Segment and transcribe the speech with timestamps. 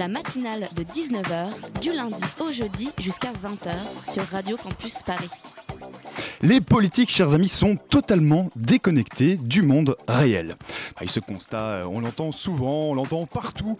[0.00, 3.70] La matinale de 19h, du lundi au jeudi jusqu'à 20h
[4.10, 5.28] sur Radio Campus Paris.
[6.40, 10.56] Les politiques, chers amis, sont totalement déconnectés du monde réel.
[10.98, 13.76] Bah, ce constat, euh, on l'entend souvent, on l'entend partout.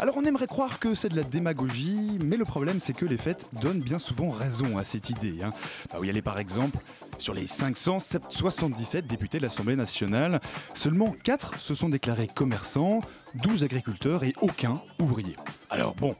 [0.00, 3.16] Alors on aimerait croire que c'est de la démagogie, mais le problème c'est que les
[3.16, 5.36] faits donnent bien souvent raison à cette idée.
[5.44, 5.52] Hein.
[5.92, 6.78] Bah, allez par exemple,
[7.20, 10.40] sur les 577 députés de l'Assemblée nationale,
[10.74, 13.00] seulement 4 se sont déclarés commerçants,
[13.34, 15.36] 12 agriculteurs et aucun ouvrier.
[15.68, 16.16] Alors bon,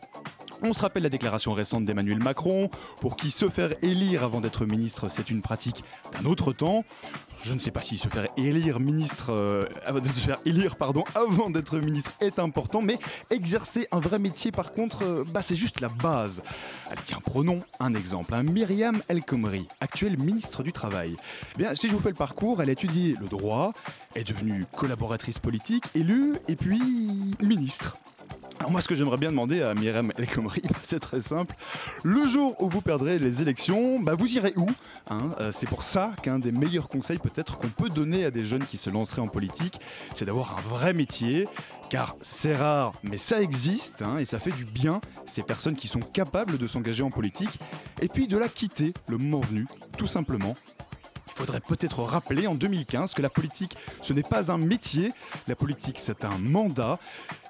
[0.62, 4.66] on se rappelle la déclaration récente d'Emmanuel Macron, pour qui se faire élire avant d'être
[4.66, 6.84] ministre, c'est une pratique d'un autre temps.
[7.42, 9.64] Je ne sais pas si se faire élire ministre, euh,
[10.14, 12.98] se faire élire pardon, avant d'être ministre est important, mais
[13.30, 16.42] exercer un vrai métier, par contre, euh, bah, c'est juste la base.
[17.04, 18.34] Tiens, prenons un exemple.
[18.34, 18.42] hein.
[18.42, 21.16] Myriam El Khomri, actuelle ministre du Travail.
[21.54, 23.72] Eh Bien, si je vous fais le parcours, elle a étudié le droit,
[24.14, 26.80] est devenue collaboratrice politique, élue, et puis
[27.40, 27.96] ministre.
[28.60, 31.56] Alors moi, ce que j'aimerais bien demander à Myriam El Khomri, c'est très simple.
[32.02, 34.68] Le jour où vous perdrez les élections, bah, vous irez où
[35.08, 35.34] hein?
[35.40, 38.66] Euh, C'est pour ça qu'un des meilleurs conseils peut-être qu'on peut donner à des jeunes
[38.66, 39.80] qui se lanceraient en politique,
[40.14, 41.48] c'est d'avoir un vrai métier.
[41.88, 45.88] Car c'est rare, mais ça existe, hein, et ça fait du bien, ces personnes qui
[45.88, 47.58] sont capables de s'engager en politique,
[48.00, 49.66] et puis de la quitter le moment venu,
[49.96, 50.54] tout simplement.
[51.40, 55.10] Il faudrait peut-être rappeler en 2015 que la politique, ce n'est pas un métier,
[55.48, 56.98] la politique c'est un mandat,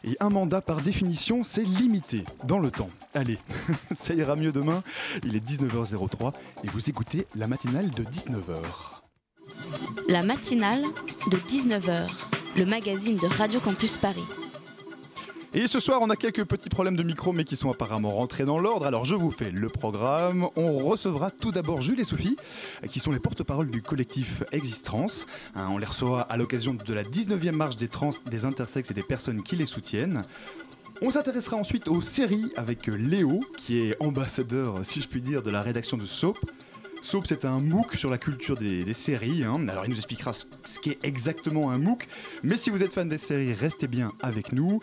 [0.05, 2.91] et un mandat par définition c'est limité dans le temps.
[3.15, 3.39] Allez,
[3.93, 4.85] ça ira mieux demain,
[5.25, 6.33] il est 19h03
[6.63, 8.63] et vous écoutez la matinale de 19h.
[10.09, 10.85] La matinale
[11.33, 12.09] de 19h,
[12.59, 14.23] le magazine de Radio Campus Paris.
[15.53, 18.45] Et ce soir, on a quelques petits problèmes de micro, mais qui sont apparemment rentrés
[18.45, 18.87] dans l'ordre.
[18.87, 20.47] Alors, je vous fais le programme.
[20.55, 22.37] On recevra tout d'abord Jules et Sophie,
[22.89, 25.27] qui sont les porte-parole du collectif Existence.
[25.57, 28.95] Hein, on les reçoit à l'occasion de la 19e marche des trans, des intersexes et
[28.95, 30.23] des personnes qui les soutiennent.
[31.03, 35.51] On s'intéressera ensuite aux séries avec Léo, qui est ambassadeur, si je puis dire, de
[35.51, 36.39] la rédaction de Soap.
[37.03, 39.43] Soap, c'est un MOOC sur la culture des, séries.
[39.43, 39.67] hein.
[39.69, 40.45] Alors, il nous expliquera ce
[40.81, 42.07] qu'est exactement un MOOC.
[42.43, 44.81] Mais si vous êtes fan des séries, restez bien avec nous.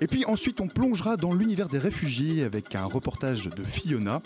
[0.00, 4.22] Et puis ensuite, on plongera dans l'univers des réfugiés avec un reportage de Fiona.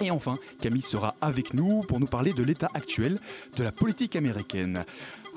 [0.00, 3.18] Et enfin, Camille sera avec nous pour nous parler de l'état actuel
[3.56, 4.84] de la politique américaine.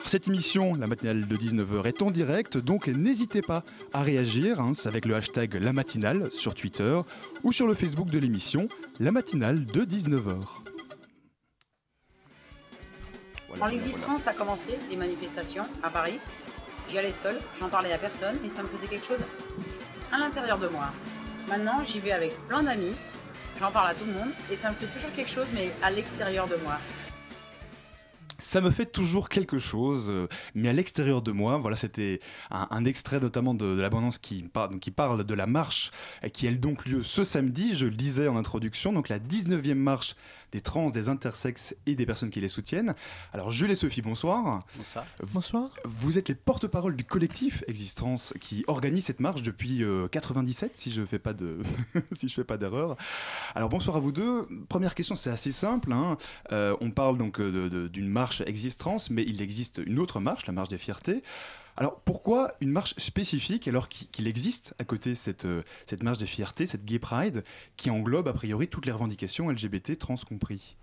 [0.06, 4.72] Cette émission, la matinale de 19h, est en direct, donc n'hésitez pas à réagir hein,
[4.86, 7.00] avec le hashtag La Matinale sur Twitter
[7.44, 8.68] ou sur le Facebook de l'émission
[9.00, 10.38] La Matinale de 19h.
[13.60, 16.20] Quand l'existence a commencé, les manifestations à Paris,
[16.92, 17.14] j'y allais
[17.58, 19.24] j'en parlais à personne et ça me faisait quelque chose
[20.12, 20.92] à l'intérieur de moi.
[21.48, 22.96] Maintenant, j'y vais avec plein d'amis,
[23.60, 25.90] j'en parle à tout le monde et ça me fait toujours quelque chose mais à
[25.90, 26.78] l'extérieur de moi.
[28.40, 32.20] Ça me fait toujours quelque chose, euh, mais à l'extérieur de moi, voilà, c'était
[32.50, 34.44] un, extrait notamment de, l'abondance qui,
[34.96, 35.92] parle de la marche
[36.34, 40.16] qui a donc lieu ce samedi, je le disais en introduction, donc la 19e marche
[40.52, 42.94] des trans, des intersexes et des personnes qui les soutiennent.
[43.34, 44.62] Alors Jules et Sophie, bonsoir.
[44.76, 45.06] Bonsoir.
[45.34, 45.70] Bonsoir.
[45.86, 50.92] Vous êtes les porte-parole du collectif Existence qui organise cette marche depuis euh, 97, si
[50.92, 51.60] je fais pas de,
[52.12, 52.98] si je fais pas d'erreur.
[53.56, 54.48] Alors bonsoir à vous deux.
[54.70, 55.92] Première question, c'est assez simple.
[55.94, 56.18] hein.
[56.52, 60.54] Euh, on parle donc euh, d'une marche Existence, mais il existe une autre marche, la
[60.54, 61.24] marche des fiertés.
[61.78, 66.26] Alors pourquoi une marche spécifique alors qu'il existe à côté cette, euh, cette marche des
[66.26, 67.44] fiertés, cette Gay Pride,
[67.78, 70.76] qui englobe a priori toutes les revendications LGBT trans compris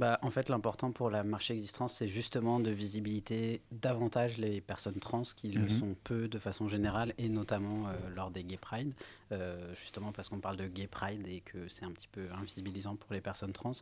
[0.00, 4.98] Bah, en fait, l'important pour la marche existence, c'est justement de visibilité davantage les personnes
[4.98, 5.68] trans qui le Mhm.
[5.68, 8.94] sont peu de façon générale et notamment euh, lors des Gay Pride,
[9.30, 12.96] euh, justement parce qu'on parle de Gay Pride et que c'est un petit peu invisibilisant
[12.96, 13.72] pour les personnes trans.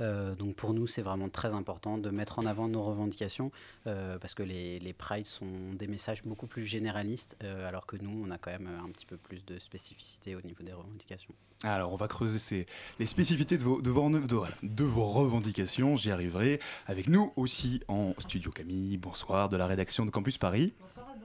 [0.00, 3.50] Euh, donc pour nous, c'est vraiment très important de mettre en avant nos revendications
[3.84, 7.36] parce que les, les Prides sont des messages beaucoup plus généralistes
[7.68, 10.62] alors que nous, on a quand même un petit peu plus de spécificité au niveau
[10.64, 11.34] des revendications.
[11.64, 12.66] Alors, on va creuser ces-
[12.98, 16.60] les spécificités de vos, de vos- de- voilà, de vos revendications, j'y arriverai.
[16.86, 20.74] Avec nous aussi en studio Camille, bonsoir, de la rédaction de Campus Paris.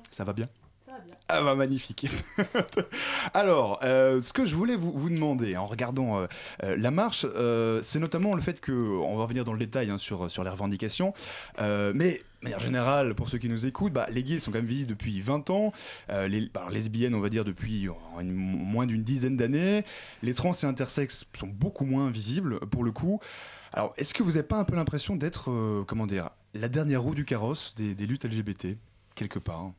[0.10, 0.48] Ça va bien
[0.86, 1.16] Ça va bien.
[1.28, 2.07] Ah bah magnifique.
[3.33, 6.28] Alors, euh, ce que je voulais vous, vous demander en regardant euh,
[6.63, 9.89] euh, la marche, euh, c'est notamment le fait que, on va revenir dans le détail
[9.89, 11.13] hein, sur, sur les revendications,
[11.60, 14.65] mais de manière générale, pour ceux qui nous écoutent, bah, les gays sont quand même
[14.65, 15.71] visibles depuis 20 ans,
[16.09, 17.88] euh, les bah, lesbiennes, on va dire, depuis
[18.23, 19.83] moins d'une dizaine d'années,
[20.23, 23.19] les trans et intersexes sont beaucoup moins visibles, pour le coup.
[23.73, 27.03] Alors, est-ce que vous n'avez pas un peu l'impression d'être, euh, comment dire, la dernière
[27.03, 28.77] roue du carrosse des, des luttes LGBT,
[29.13, 29.71] quelque part?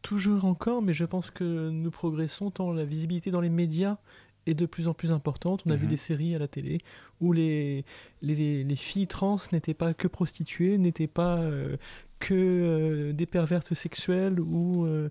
[0.00, 3.98] Toujours encore, mais je pense que nous progressons tant la visibilité dans les médias
[4.46, 5.62] est de plus en plus importante.
[5.66, 5.90] On a vu Mhm.
[5.90, 6.80] des séries à la télé
[7.20, 7.84] où les,
[8.22, 11.76] les, les filles trans n'étaient pas que prostituées, n'étaient pas euh,
[12.18, 15.08] que euh, des pervertes sexuelles ou euh,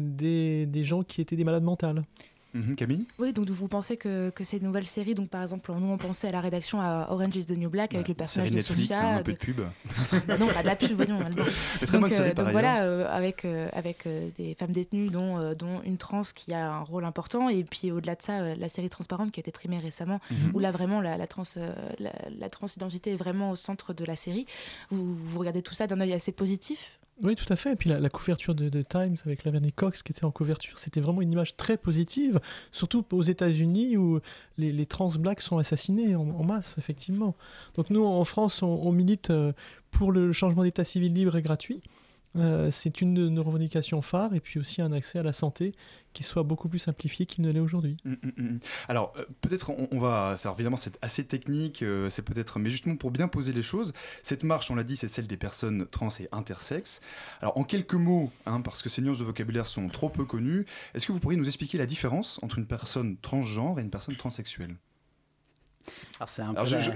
[0.00, 2.02] des, des gens qui étaient des malades mentales.
[2.54, 3.06] Mhm, Camille?
[3.18, 6.28] Oui, donc vous pensez que, que ces nouvelles séries, donc par exemple, nous on pensait
[6.28, 9.08] à la rédaction à Orange is the New Black avec le personnage de Netflix, Sophia.
[9.08, 9.60] hein, un peu de- de pub.
[10.28, 11.18] Bah non, pas de la pub, voyons.
[11.80, 15.08] Très donc, bonne série, euh, donc voilà, euh, avec, euh, avec euh, des femmes détenues,
[15.08, 18.68] dont, dont une trans qui a un rôle important, et puis au-delà de ça, la
[18.68, 20.50] série Transparente qui a été primée récemment, Mhm.
[20.54, 21.44] où là vraiment la, la, trans,
[21.98, 24.44] la, la transidentité est vraiment au centre de la série.
[24.90, 26.98] Vous, vous regardez tout ça d'un œil assez positif?
[27.22, 27.72] Oui, tout à fait.
[27.72, 31.00] Et puis la, couverture de, de Times avec Laverne Cox qui était en couverture, c'était
[31.00, 32.40] vraiment une image très positive,
[32.72, 34.18] surtout aux États-Unis où
[34.58, 37.36] les, trans blacks sont assassinés en, masse, effectivement.
[37.74, 39.52] Donc nous, en France, on, on milite euh,
[39.92, 41.80] pour le changement d'état civil libre et gratuit.
[42.36, 45.74] Euh, c'est une de nos revendications phares, et puis aussi un accès à la santé
[46.12, 47.96] qui soit beaucoup plus simplifié qu'il ne l'est aujourd'hui.
[48.04, 48.58] Mm, mm, mm.
[48.88, 50.36] Alors, euh, peut-être on, va.
[50.36, 52.58] Ça, évidemment, c'est assez technique, euh, c'est peut-être.
[52.58, 53.92] Mais justement, pour bien poser les choses,
[54.22, 57.00] cette marche, on l'a dit, c'est celle des personnes trans et intersexes.
[57.40, 60.66] Alors, en quelques mots, hein, parce que ces nuances de vocabulaire sont trop peu connues,
[60.94, 64.16] est-ce que vous pourriez nous expliquer la différence entre une personne transgenre et une personne
[64.16, 64.76] transsexuelle?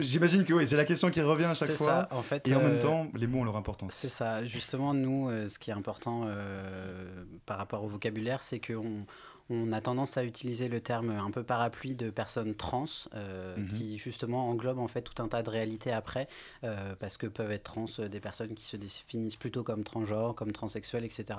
[0.00, 1.86] J'imagine que oui, c'est la question qui revient à chaque fois.
[1.86, 3.94] ça, en fait, et en euh, même temps, les mots ont leur importance.
[3.94, 4.44] C'est ça.
[4.44, 9.04] Justement, nous, euh, ce qui est important euh, par rapport au vocabulaire, c'est qu'on
[9.48, 13.68] on a tendance à utiliser le terme un peu parapluie de personnes trans, euh, Mhm.
[13.68, 16.28] qui justement englobe en fait tout un tas de réalités après,
[16.64, 20.34] euh, parce que peuvent être trans euh, des personnes qui se définissent plutôt comme transgenres,
[20.34, 21.38] comme transsexuels, etc.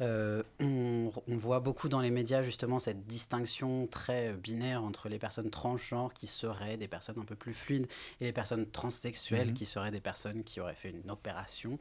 [0.00, 5.50] On, on voit beaucoup dans les médias justement cette distinction très binaire entre les personnes
[5.50, 7.86] transgenres qui seraient des personnes un peu plus fluides
[8.20, 9.54] et les personnes transsexuelles Mhm.
[9.54, 11.78] qui seraient des personnes qui auraient fait une opération.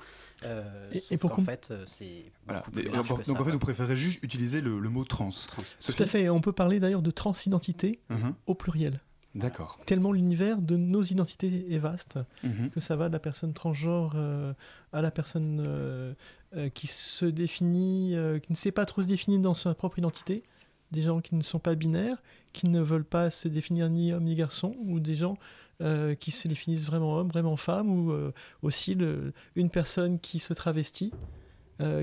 [0.92, 2.64] Et- et pour com- fait, c'est Voilà.
[2.72, 3.16] Donc, en
[3.46, 5.30] fait, vous préférez juste utiliser le, le mot trans.
[5.48, 5.64] Trans.
[5.86, 6.30] Tout à fait.
[6.30, 8.34] On peut parler d'ailleurs de transidentité Mhm.
[8.48, 9.00] au pluriel.
[9.36, 9.78] D'accord.
[9.86, 12.18] Tellement l'univers de nos identités est vaste.
[12.44, 12.70] Mhm.
[12.72, 14.54] que ça va de la personne transgenre euh,
[14.94, 16.14] à la personne euh,
[16.56, 20.44] euh, qui se définit, qui ne sait pas trop se définir dans sa propre identité,
[20.92, 22.18] des gens qui ne sont pas binaires,
[22.54, 25.38] qui ne veulent pas se définir ni homme ni garçon, ou des gens
[26.20, 28.12] qui se définissent vraiment homme, vraiment femme, ou
[28.64, 31.12] aussi le- une personne qui se travestit,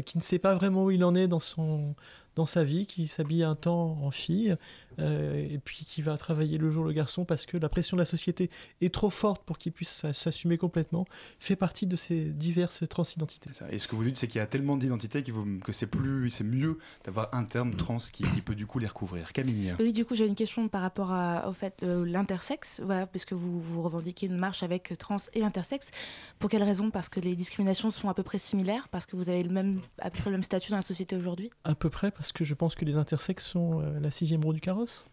[0.05, 1.97] qui ne sait pas vraiment où il en est dans son
[2.37, 4.57] dans sa vie, qui s'habille un temps en fille,
[4.99, 8.03] euh, et puis qui va travailler le jour le garçon parce que la pression de
[8.03, 8.51] la société
[8.81, 11.07] est trop forte pour qu'il puisse s'a- s'assumer complètement,
[11.41, 13.51] fait partie de ces diverses transidentités.
[13.71, 16.45] Et ce que vous dites, c'est qu'il y a tellement d'identités que c'est plus, c'est
[16.45, 19.33] mieux d'avoir un terme trans qui, qui peut du coup les recouvrir.
[19.33, 19.75] Camille.
[19.79, 23.25] Oui, du coup, j'ai une question par rapport à, au fait euh, l'intersexe, voilà, parce
[23.25, 25.91] que vous, vous revendiquez une marche avec trans et intersexe.
[26.39, 26.91] Pour quelle raison?
[26.91, 29.81] Parce que les discriminations sont à peu près similaires, parce que vous avez le même,
[29.99, 31.51] à peu près le même statut dans la société aujourd'hui?
[31.65, 34.53] À peu près parce que je pense que les intersexes sont euh, la sixième roue
[34.53, 35.05] du carrosse.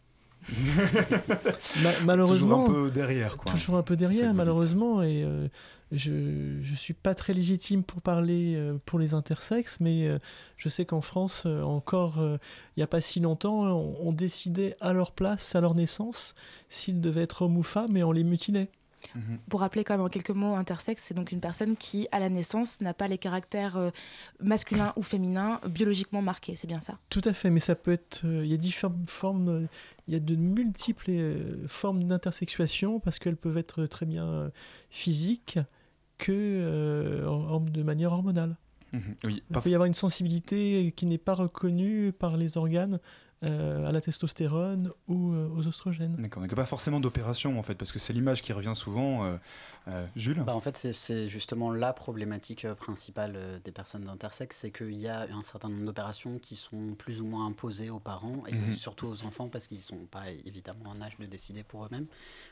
[1.84, 3.52] Ma- malheureusement, Toujours un peu derrière, quoi.
[3.52, 5.48] toujours un peu derrière, malheureusement, et euh,
[5.92, 10.18] je je suis pas très légitime pour parler euh, pour les intersexes, mais euh,
[10.58, 12.40] je sais qu'en France, encore il
[12.80, 16.34] n'y a pas si longtemps, on, on décidait à leur place, à leur naissance,
[16.70, 18.70] s'ils devaient être hommes ou femmes, et on les mutilait.
[19.16, 19.40] Mhm.
[19.50, 22.30] Pour rappeler quand même en quelques mots, intersexe, c'est donc une personne qui, à la
[22.30, 23.90] naissance, n'a pas les caractères euh,
[24.40, 26.98] masculins ou féminins biologiquement marqués, c'est bien ça?
[27.10, 28.22] Tout à fait, mais ça peut être.
[28.26, 29.50] euh, Il y a différentes formes.
[29.50, 29.68] euh,
[30.08, 34.52] Il y a de multiples euh, formes d'intersexuation parce qu'elles peuvent être très bien
[34.90, 35.60] physiques
[36.18, 38.56] que euh, en- en- de manière hormonale.
[38.94, 39.02] Mhm.
[39.24, 43.00] Oui, Il peut y avoir une sensibilité qui n'est pas reconnue par les organes
[43.44, 46.16] euh, à la testostérone ou euh, aux oestrogènes.
[46.20, 49.26] D'accord, donc pas forcément d'opération en fait, parce que c'est l'image qui revient souvent.
[49.26, 49.36] euh,
[49.88, 54.58] euh, Jules Bah, en fait, c'est- justement la problématique euh, principale euh, des personnes d'intersexe,
[54.58, 58.00] c'est qu'il y a un certain nombre d'opérations qui sont plus ou moins imposées aux
[58.00, 58.74] parents et Mhm.
[58.74, 62.06] surtout aux enfants parce qu'ils ne sont pas évidemment en âge de décider pour eux-mêmes.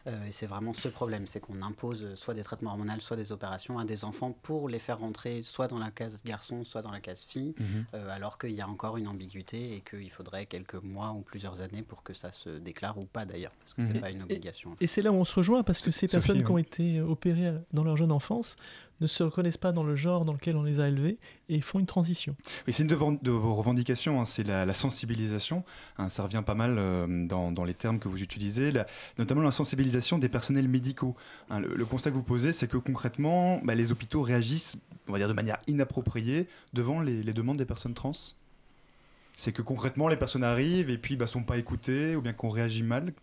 [0.07, 3.31] Euh, et c'est vraiment ce problème, c'est qu'on impose soit des traitements hormonaux, soit des
[3.31, 6.91] opérations à des enfants pour les faire rentrer soit dans la case garçon, soit dans
[6.91, 7.85] la case fille, Mhm.
[7.93, 11.61] euh, alors qu'il y a encore une ambiguïté et qu'il faudrait quelques mois ou plusieurs
[11.61, 13.87] années pour que ça se déclare ou pas d'ailleurs, parce que Mhm.
[13.93, 14.75] c'est pas une obligation.
[14.81, 17.01] Et c'est là où on se rejoint parce que ces Sophie, personnes qui ont été
[17.01, 18.55] opérées à- dans leur jeune enfance
[19.01, 21.79] ne se reconnaissent pas dans le genre dans lequel on les a élevés et font
[21.79, 22.35] une transition.
[22.67, 22.95] C'est une de
[23.31, 25.63] vos, revendications, hein, c'est la, sensibilisation.
[25.97, 28.73] hein, ça revient pas mal euh, dans, les termes que vous utilisez,
[29.17, 31.15] notamment la sensibilisation des personnels médicaux.
[31.49, 31.59] hein.
[31.59, 34.77] le, constat que vous posez, c'est que concrètement, bah, les hôpitaux réagissent
[35.09, 38.11] on va dire de manière inappropriée devant les, demandes des personnes trans
[39.35, 42.49] C'est que concrètement, les personnes arrivent et puis bah, sont pas écoutées ou bien qu'on
[42.49, 43.13] réagit mal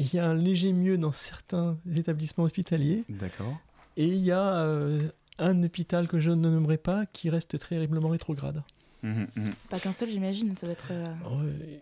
[0.00, 3.04] Il y a un léger mieux dans certains établissements hospitaliers.
[3.10, 3.58] D'accord.
[3.98, 8.08] Et il y a euh, un hôpital que je ne nommerai pas qui reste terriblement
[8.08, 8.62] rétrograde.
[9.02, 9.50] Mhm, mhm.
[9.68, 10.56] Pas qu'un seul, j'imagine.
[10.56, 10.88] Ça doit être.
[10.90, 11.78] euh, Euh,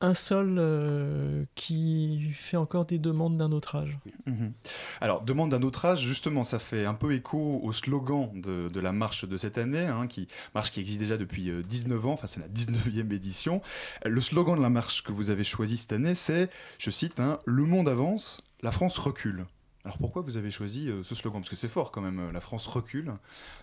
[0.00, 3.98] un seul euh, qui fait encore des demandes d'un autre âge.
[4.26, 4.52] Mhm.
[5.00, 8.92] Alors, demande d'un autre âge, justement, ça fait un peu écho au slogan de, la
[8.92, 10.06] marche de cette année, hein,
[10.54, 13.60] marche qui existe déjà depuis euh, 19 ans, enfin c'est la 19e édition.
[14.06, 17.20] Euh, Le slogan de la marche que vous avez choisi cette année, c'est, je cite,
[17.20, 19.44] hein, Le monde avance, la France recule.
[19.84, 21.40] Alors pourquoi vous avez choisi euh, ce slogan?
[21.40, 23.14] Parce que c'est fort quand même, euh, la France recule.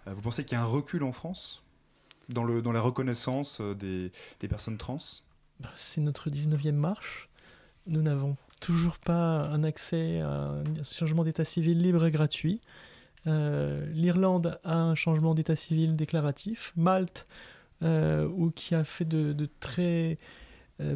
[0.07, 1.63] Euh, vous pensez qu'il y a un recul en France?
[2.29, 4.97] Dans, la reconnaissance euh, des, personnes trans?
[5.75, 7.29] C'est notre 19e marche.
[7.87, 12.61] Nous n'avons toujours pas un accès à un changement d'état civil libre et gratuit.
[13.27, 16.73] Euh, L'Irlande a un changement d'état civil déclaratif.
[16.75, 17.27] Malte,
[17.83, 20.17] euh, qui a fait de, très
[20.81, 20.95] euh,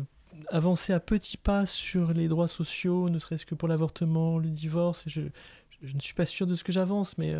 [0.49, 5.03] avancé à petits pas sur les droits sociaux, ne serait-ce que pour l'avortement, le divorce.
[5.07, 5.21] Je,
[5.81, 7.35] je ne suis pas sûr de ce que j'avance, mais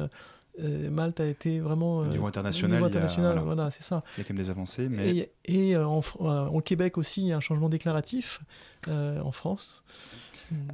[0.60, 3.42] euh, Malte a été vraiment Au euh, niveau international, il y a- international, voilà.
[3.42, 4.04] voilà, c'est ça.
[4.18, 5.16] Il y a quand même des avancées, mais...
[5.18, 5.32] Et,
[5.70, 8.42] et, euh, en, euh, Québec aussi, il y a un changement déclaratif
[8.88, 9.84] euh, en France.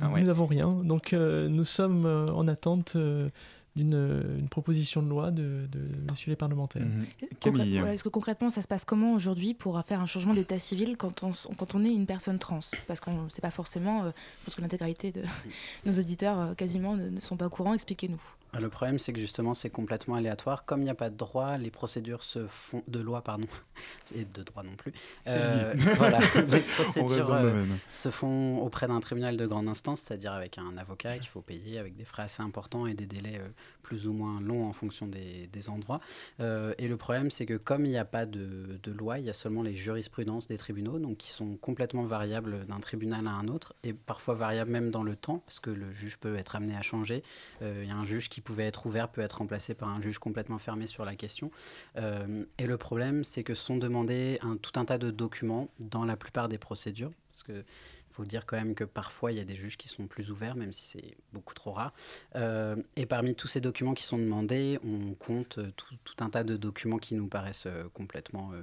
[0.01, 0.23] Ah nous ouais.
[0.23, 0.71] n'avons rien.
[0.83, 3.29] Donc euh, nous sommes euh, en attente euh,
[3.75, 3.93] d'une
[4.39, 5.79] une proposition de loi de, de
[6.09, 6.81] messieurs les parlementaires.
[6.81, 7.05] Mhm.
[7.21, 10.33] concrè- Camille, voilà, Est-ce que concrètement, ça se passe comment aujourd'hui pour faire un changement
[10.33, 12.57] d'état civil quand on, s- quand on est une personne trans?
[12.87, 14.11] Parce qu'on ne sait pas forcément, euh,
[14.45, 15.21] parce que l'intégralité de
[15.85, 17.75] nos auditeurs euh, quasiment ne, ne sont pas au courant.
[17.75, 18.19] Expliquez-nous.
[18.53, 20.65] Le problème, c'est que justement, c'est complètement aléatoire.
[20.65, 23.47] Comme il n'y a pas de droit, les procédures se font de loi, pardon,
[24.15, 24.93] et de droit non plus.
[25.27, 30.57] Euh, voilà, les procédures euh, se font auprès d'un tribunal de grande instance, c'est-à-dire avec
[30.57, 33.47] un avocat qu'il faut payer, avec des frais assez importants et des délais euh,
[33.83, 36.01] plus ou moins longs en fonction des, des endroits.
[36.39, 39.29] Et le problème, c'est que comme il n'y a pas de, de loi, il y
[39.29, 43.47] a seulement les jurisprudences des tribunaux, donc qui sont complètement variables d'un tribunal à un
[43.47, 46.75] autre, et parfois variables même dans le temps, parce que le juge peut être amené
[46.75, 47.23] à changer.
[47.61, 50.19] Il y a un juge qui pouvait être ouvert, peut être remplacé par un juge
[50.19, 51.51] complètement fermé sur la question.
[51.97, 56.05] Euh, et le problème, c'est que sont demandés un, tout un tas de documents dans
[56.05, 57.63] la plupart des procédures, parce que
[58.09, 60.55] faut dire quand même que parfois il y a des juges qui sont plus ouverts,
[60.55, 61.93] même si c'est beaucoup trop rare.
[62.35, 66.31] Euh, et parmi tous ces documents qui sont demandés, on compte euh, tout, tout un
[66.31, 68.53] tas de documents qui nous paraissent complètement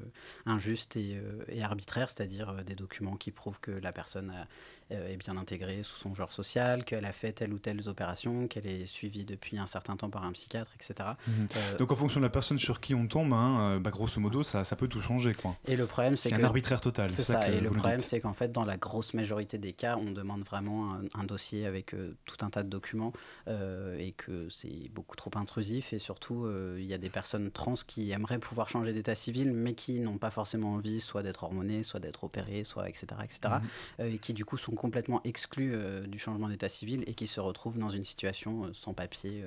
[0.44, 4.48] injustes et, et arbitraires, c'est-à-dire des documents qui prouvent que la personne a-
[4.94, 8.66] est bien intégrée sous son genre social, qu'elle a fait telle ou telle opération, qu'elle
[8.66, 11.10] est suivie depuis un certain temps par un psychiatre, etc.
[11.26, 11.48] Mhm.
[11.56, 14.20] Euh, Donc en fonction de la personne sur qui on tombe, hein, euh, bah, grosso
[14.20, 15.34] modo, ça, ça peut tout changer.
[15.34, 15.56] Quoi.
[15.66, 17.10] Et le problème, c'est C'est un arbitraire total.
[17.10, 20.10] C'est ça Et le problème, c'est qu'en fait, dans la grosse majorité des cas, on
[20.10, 23.12] demande vraiment un, un dossier avec euh, tout un tas de documents
[23.48, 25.92] euh, et que c'est beaucoup trop intrusif.
[25.92, 29.52] Et surtout, euh, il y a des personnes trans qui aimeraient pouvoir changer d'état civil,
[29.52, 33.40] mais qui n'ont pas forcément envie, soit d'être hormonées, soit d'être opérées, soit etc., etc.
[33.44, 33.60] Mhm.
[34.00, 37.26] euh, et qui du coup sont complètement exclus euh, du changement d'état civil et qui
[37.26, 39.42] se retrouvent dans une situation euh, sans papier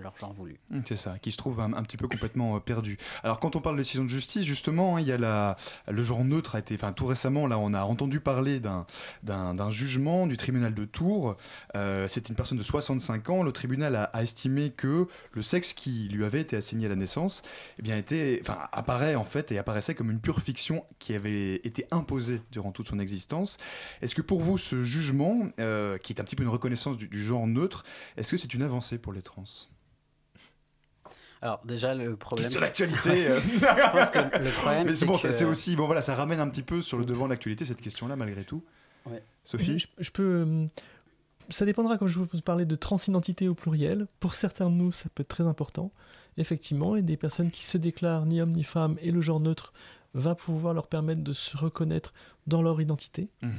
[0.00, 0.58] leur genre voulu.
[0.70, 2.98] Mm, C'est ça, qui se trouve un, petit peu complètement euh, perdu.
[3.22, 5.56] Alors quand on parle de décision de justice, justement, hein, il y a
[5.88, 10.26] le genre neutre a été, enfin tout récemment, là, on a entendu parler d'un jugement
[10.26, 11.36] du tribunal de Tours.
[11.76, 13.42] Euh, C'était une personne de 65 ans.
[13.42, 17.42] Le tribunal a, estimé que le sexe qui lui avait été assigné à la naissance,
[17.78, 21.86] eh bien, était, apparaît en fait et apparaissait comme une pure fiction qui avait été
[21.90, 23.56] imposée durant toute son existence.
[24.00, 27.22] Est-ce que pour vous, ce jugement, euh, qui est un petit peu une reconnaissance du
[27.22, 27.84] genre neutre,
[28.16, 29.44] est-ce que c'est une avancée pour les trans?
[31.42, 32.44] Alors déjà le problème.
[32.46, 33.26] Question d'actualité.
[33.28, 33.40] euh.
[33.40, 33.58] Je
[33.92, 36.40] pense que le problème, Mais c'est bon, que- ça- c'est aussi bon voilà, ça ramène
[36.40, 38.62] un petit peu sur le devant de l'actualité cette question-là malgré tout.
[39.06, 39.22] Ouais.
[39.44, 39.78] Sophie.
[39.78, 40.22] Je, je peux.
[40.48, 40.64] euh,
[41.48, 44.06] Ça dépendra quand je vous parlais de transidentité au pluriel.
[44.20, 45.90] Pour certains de nous, ça peut être très important.
[46.38, 49.72] Effectivement, et des personnes qui se déclarent ni homme ni femme et le genre neutre
[50.14, 52.14] va pouvoir leur permettre de se reconnaître
[52.46, 53.28] dans leur identité.
[53.42, 53.52] Mhm.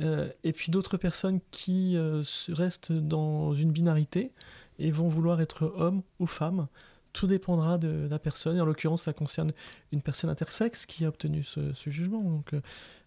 [0.00, 4.32] Euh, et puis d'autres personnes qui euh, restent dans une binarité
[4.78, 6.66] et vont vouloir être homme ou femme.
[7.12, 8.56] Tout dépendra de la personne.
[8.56, 9.52] Et en l'occurrence, ça concerne
[9.92, 12.20] une personne intersexe qui a obtenu ce, ce jugement.
[12.22, 12.60] Donc, euh,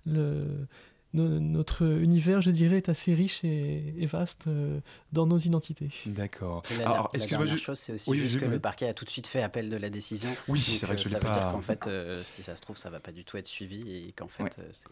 [0.05, 0.67] le,
[1.13, 4.81] no- notre univers, je dirais, est assez riche et, et vaste euh,
[5.13, 5.89] dans nos identités.
[6.05, 6.63] D'accord.
[6.77, 8.51] La, Alors, la dernière chose, c'est aussi Oui, juste que oui.
[8.51, 10.29] le parquet a tout de suite fait appel de la décision.
[10.49, 12.75] Oui, c'est vrai que je ça veut dire qu'en fait, euh, si ça se trouve,
[12.75, 14.49] ça va pas du tout être suivi et qu'en fait, Ouais.
[14.59, 14.87] euh, c'est-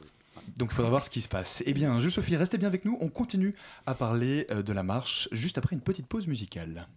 [0.57, 1.61] Donc il faudra voir ce qui se passe.
[1.65, 2.97] Eh bien, juste Sophie, restez bien avec nous.
[3.01, 6.87] On continue à parler de la marche juste après une petite pause musicale.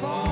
[0.00, 0.31] fall.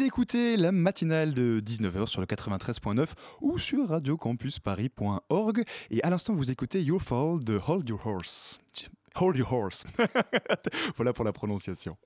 [0.00, 3.08] Vous écoutez la matinale de 19h sur le 93.9
[3.42, 8.58] ou sur radiocampusparis.org et à l'instant vous écoutez Your Fall de Hold Your Horse.
[9.16, 9.84] Hold Your Horse.
[10.96, 11.98] voilà pour la prononciation.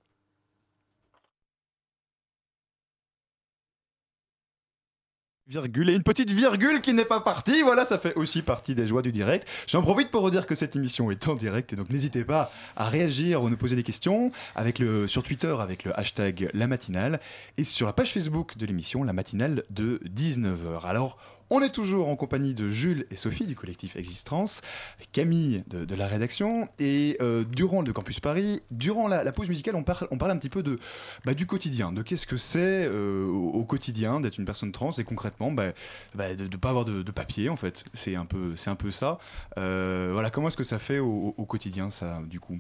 [5.52, 7.60] Et une petite virgule qui n'est pas partie.
[7.60, 9.46] Voilà, ça fait aussi partie des joies du direct.
[9.66, 12.88] J'en profite pour redire que cette émission est en direct et donc n'hésitez pas à
[12.88, 17.20] réagir ou nous poser des questions avec le, sur Twitter avec le hashtag la matinale
[17.58, 20.86] et sur la page Facebook de l'émission la matinale de 19h.
[20.86, 21.18] Alors,
[21.50, 24.62] on est toujours en compagnie de Jules et Sophie du collectif Existence,
[24.96, 29.32] avec Camille de, de la rédaction et euh, durant le Campus Paris, durant la, la
[29.32, 30.78] pause musicale, on parle, on parle un petit peu de,
[31.24, 34.92] bah, du quotidien, de qu'est-ce que c'est euh, au, au quotidien d'être une personne trans
[34.92, 35.72] et concrètement bah,
[36.14, 37.84] bah, de ne pas avoir de, de papier en fait.
[37.94, 39.18] C'est un peu, c'est un peu ça.
[39.58, 42.58] Euh, voilà, comment est-ce que ça fait au, au quotidien ça du coup?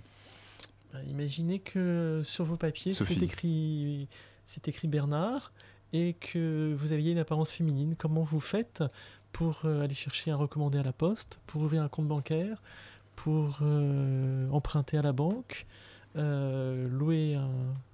[1.08, 3.24] Imaginez que sur vos papiers, c'est Sophie.
[3.24, 4.08] écrit,
[4.46, 5.52] c'est écrit Bernard
[5.94, 7.94] et que vous aviez une apparence féminine.
[7.96, 8.82] Comment vous faites
[9.32, 12.60] pour euh, aller chercher un recommandé à la poste, pour ouvrir un compte bancaire,
[13.16, 15.66] pour euh, emprunter à la banque,
[16.16, 17.48] euh, louer un,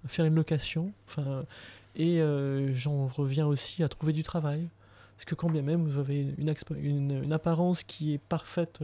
[0.09, 1.45] faire une location, enfin,
[1.95, 4.69] et euh, j'en reviens aussi à trouver du travail.
[5.17, 8.79] Parce que quand bien même vous avez une, exp- une- une apparence qui est parfaite,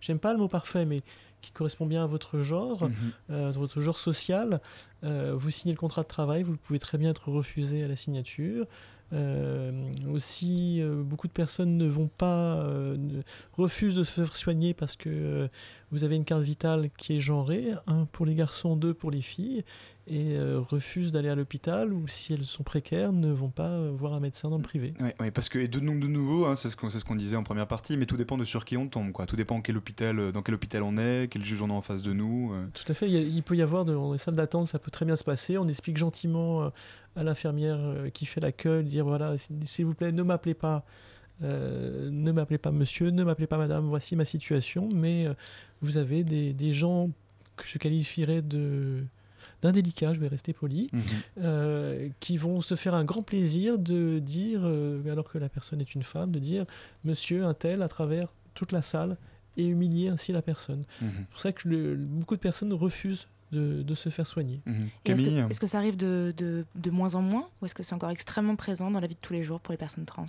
[0.00, 1.02] j'aime pas le mot parfait, mais
[1.40, 2.88] qui correspond bien à votre genre,
[3.30, 4.60] euh, à votre genre social,
[5.04, 7.96] euh, vous signez le contrat de travail, vous pouvez très bien être refusé à la
[7.96, 8.66] signature.
[9.12, 9.72] Euh,
[10.12, 12.64] aussi, euh, beaucoup de personnes ne vont pas,
[12.96, 13.22] ne-
[13.54, 15.48] refusent de se faire soigner parce que
[15.90, 19.22] vous avez une carte vitale qui est genrée, un pour les garçons, deux pour les
[19.22, 19.64] filles,
[20.06, 20.36] et
[20.68, 24.48] refusent d'aller à l'hôpital ou si elles sont précaires, ne vont pas voir un médecin
[24.48, 24.94] dans le privé.
[25.00, 27.36] Oui, oui, parce que et de, donc, de nouveau, hein, c'est ce qu'on ce disait
[27.36, 29.10] en première partie, mais tout dépend de sur qui on tombe.
[29.12, 29.26] Quoi.
[29.26, 32.02] Tout dépend quel hôpital, dans quel hôpital on est, quel juge on a en face
[32.02, 32.52] de nous.
[32.74, 34.68] Tout à fait, il, y a- il peut y avoir de- dans les salles d'attente,
[34.68, 35.56] ça peut très bien se passer.
[35.58, 36.68] On explique gentiment euh,
[37.16, 40.84] à l'infirmière euh, qui fait l'accueil, dire voilà, s'il vous plaît, ne m'appelez pas,
[41.42, 45.34] euh, ne m'appelez pas monsieur, ne m'appelez pas madame, voici ma situation, mais euh,
[45.80, 47.10] vous avez des, des gens
[47.56, 49.04] que je qualifierais de
[49.62, 51.00] d'indélicats, je vais rester poli, Mhm.
[51.42, 55.94] euh, qui vont se faire un grand plaisir de dire, alors que la personne est
[55.94, 56.64] une femme, de dire
[57.04, 59.18] monsieur un tel à travers toute la salle
[59.58, 60.84] et humilier ainsi la personne.
[61.02, 61.10] Mhm.
[61.18, 64.60] C'est pour ça que le- beaucoup de personnes refusent de, de se faire soigner.
[64.66, 64.88] Mhm.
[65.04, 67.82] Est-ce que, est-ce que ça arrive de, de, de moins en moins ou est-ce que
[67.82, 70.26] c'est encore extrêmement présent dans la vie de tous les jours pour les personnes trans?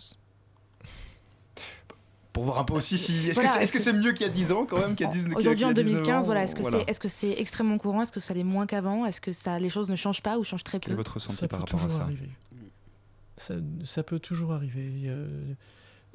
[2.34, 3.28] Pour voir un peu aussi si.
[3.28, 5.12] Est-ce Voilà, que c'est mieux qu'il y a 10 ans quand même qu'il y a
[5.12, 6.62] 10 qu'il y a- Aujourd'hui, en qu'il y a 19 2015, ans voilà, est-ce que
[6.62, 6.80] Voilà.
[6.80, 8.02] c'est est-ce que c'est extrêmement courant?
[8.04, 9.06] Est-ce que ça l'est moins qu'avant?
[9.06, 11.16] Est-ce que ça, les choses ne changent pas ou changent très Quel est peu votre
[11.16, 12.04] ressenti Ça par rapport à ça?
[12.04, 12.30] arriver.
[13.36, 15.12] Ça, ça peut toujours arriver.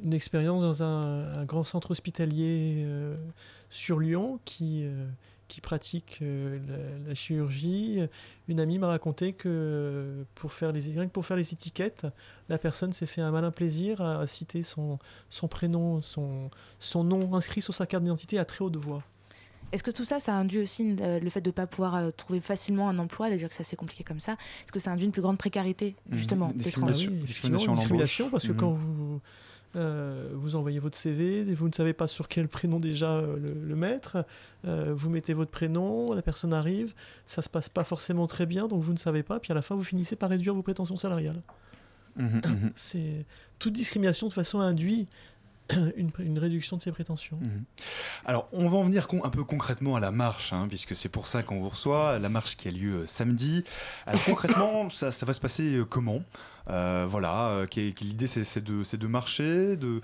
[0.03, 3.17] Une expérience dans un, un grand centre hospitalier euh,
[3.69, 5.07] sur Lyon qui, euh,
[5.49, 8.01] qui pratique euh, la, la chirurgie.
[8.49, 12.07] Une amie m'a raconté que pour faire les, rien que pour faire les étiquettes,
[12.49, 14.99] la personne s'est fait un malin plaisir à, à citer son,
[15.31, 19.03] son prénom, son, son nom inscrit sur sa carte d'identité à très haute voix.
[19.73, 22.11] Est-ce que tout ça, ça induit aussi euh, le fait de ne pas pouvoir euh,
[22.13, 24.33] trouver facilement un emploi, déjà que c'est compliqué comme ça?
[24.65, 26.17] Est-ce que ça induit une plus grande précarité, Mhm.
[26.19, 27.11] justement, Ah Discrimination.
[27.11, 29.21] oui, discrimination discrimination, parce que quand vous,
[29.75, 33.53] euh, vous envoyez votre CV, vous ne savez pas sur quel prénom déjà euh, le,
[33.53, 34.25] le mettre,
[34.65, 36.95] euh, vous mettez votre prénom, la personne arrive,
[37.27, 39.63] ça se passe pas forcément très bien, donc vous ne savez pas, puis à la
[39.63, 41.43] fin vous finissez par réduire vos prétentions salariales.
[42.17, 42.73] Mhm, mhm.
[42.75, 43.27] C'est
[43.59, 45.07] toute discrimination de façon induit
[45.97, 47.39] une, une réduction de ses prétentions.
[47.41, 47.65] Mhm.
[48.25, 51.27] Alors, on va en venir un peu concrètement à la marche, hein, puisque c'est pour
[51.27, 53.65] ça qu'on vous reçoit, la marche qui a lieu euh, samedi.
[54.07, 56.23] Alors, concrètement, ça, ça va se passer euh, comment?
[56.69, 60.01] Euh, Voilà, l'idée c'est de, marcher, de,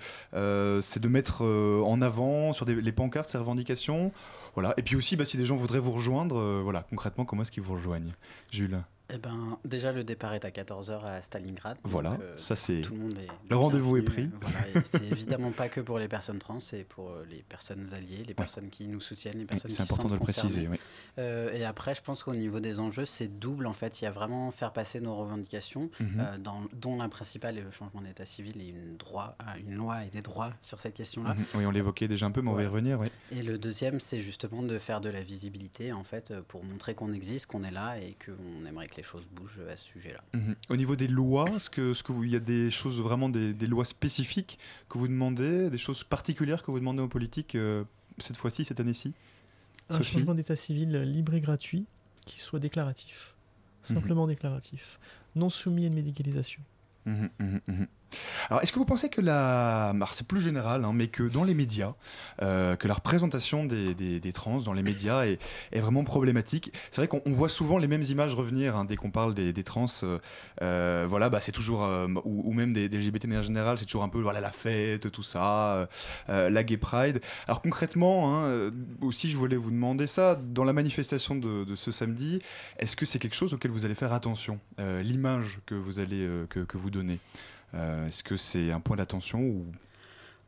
[0.81, 4.11] c'est de mettre en avant sur des- les pancartes ces revendications.
[4.53, 4.73] Voilà.
[4.77, 7.63] Et puis aussi, bah, si des gens voudraient vous rejoindre, voilà, concrètement, comment est-ce qu'ils
[7.63, 8.13] vous rejoignent?
[8.51, 8.79] Jules?
[9.09, 11.75] Eh ben, déjà, le départ est à 14h à Stalingrad.
[11.75, 13.27] donc, Voilà, euh, ça, c'est- Tout le monde est.
[13.49, 14.29] le rendez-vous est pris.
[14.41, 18.23] Voilà, c'est évidemment pas que pour les personnes trans, c'est pour euh, les personnes alliées,
[18.25, 20.77] les personnes qui nous soutiennent, les personnes c'est qui important sont de le préciser, oui.
[21.19, 24.01] Euh, et après, je pense qu'au niveau des enjeux, c'est double en fait.
[24.01, 26.37] Il y a vraiment faire passer nos revendications, Mhm.
[26.39, 30.09] dans- dont la principale est le changement d'état civil et une, droit, une loi et
[30.09, 31.33] des droits sur cette question-là.
[31.33, 31.45] Mhm.
[31.55, 32.99] Oui, on l'évoquait déjà un peu, mais on va y revenir.
[33.01, 33.07] Oui.
[33.33, 37.11] Et le deuxième, c'est justement de faire de la visibilité, en fait, pour montrer qu'on
[37.11, 40.23] existe, qu'on est là et qu'on aimerait que les choses bougent à ce sujet-là.
[40.33, 40.55] Mhm.
[40.69, 43.67] Au niveau des lois, est-ce que, vous, il y a des choses vraiment des, des
[43.67, 47.83] lois spécifiques que vous demandez, des choses particulières que vous demandez aux politiques euh,
[48.19, 49.13] cette fois-ci, cette année-ci?
[49.89, 50.13] Un Sophie?
[50.13, 51.85] changement d'état civil libre et gratuit
[52.25, 53.33] qui soit déclaratif.
[53.89, 53.95] Mhm.
[53.95, 54.99] Simplement déclaratif.
[55.35, 56.61] Non soumis à une médicalisation.
[57.05, 57.87] Mhm, mhm, mhm.
[58.49, 61.53] Alors, est-ce que vous pensez que la, c'est plus général, hein, mais que dans les
[61.53, 61.93] médias,
[62.41, 65.39] euh, que la représentation des, trans dans les médias est,
[65.79, 66.73] vraiment problématique?
[66.91, 69.63] C'est vrai qu'on on voit souvent les mêmes images revenir hein, dès qu'on parle des,
[69.63, 69.85] trans.
[70.03, 70.19] euh,
[70.61, 71.87] euh, voilà, bah, c'est toujours,
[72.25, 75.23] ou, même des, LGBT de manière générale, c'est toujours un peu voilà la fête, tout
[75.23, 75.87] ça,
[76.27, 77.21] la gay pride.
[77.47, 78.71] Alors concrètement, hein,
[79.01, 82.39] aussi, je voulais vous demander ça dans la manifestation de, ce samedi.
[82.77, 86.77] Est-ce que c'est quelque chose auquel vous allez faire attention, l'image que vous allez que,
[86.77, 87.19] vous donnez?
[87.73, 89.65] Est-ce que c'est un point d'attention ou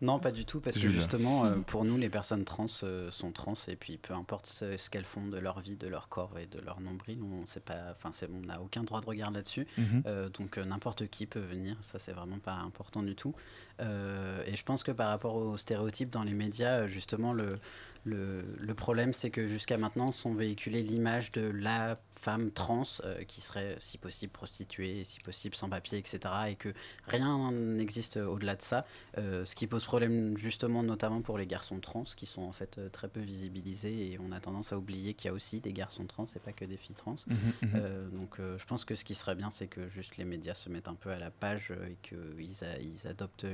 [0.02, 3.32] Non, pas du tout, parce que justement, euh, pour nous, les personnes trans euh, sont
[3.32, 6.38] trans, et puis peu importe ce, ce qu'elles font de leur vie, de leur corps
[6.38, 7.46] et de leur nombril, on
[8.46, 9.68] n'a aucun droit de regard là-dessus.
[9.78, 10.04] Mhm.
[10.06, 13.34] Euh, donc euh, n'importe qui peut venir, ça c'est vraiment pas important du tout.
[13.82, 17.60] Euh, et je pense que par rapport aux stéréotypes dans les médias, euh, justement, le,
[18.06, 23.24] le, le problème c'est que jusqu'à maintenant sont véhiculées l'image de la femme trans euh,
[23.24, 26.20] qui serait si possible prostituée, si possible sans papier, etc.
[26.50, 26.74] Et que
[27.08, 28.86] rien n'existe au-delà de ça.
[29.18, 32.78] Euh, ce qui pose problème justement notamment pour les garçons trans qui sont en fait
[32.78, 35.74] euh, très peu visibilisés et on a tendance à oublier qu'il y a aussi des
[35.74, 37.16] garçons trans et pas que des filles trans.
[37.28, 37.72] Mhm, mhm.
[37.76, 40.70] Euh, donc je pense que ce qui serait bien c'est que juste les médias se
[40.70, 43.46] mettent un peu à la page et qu'ils ils adoptent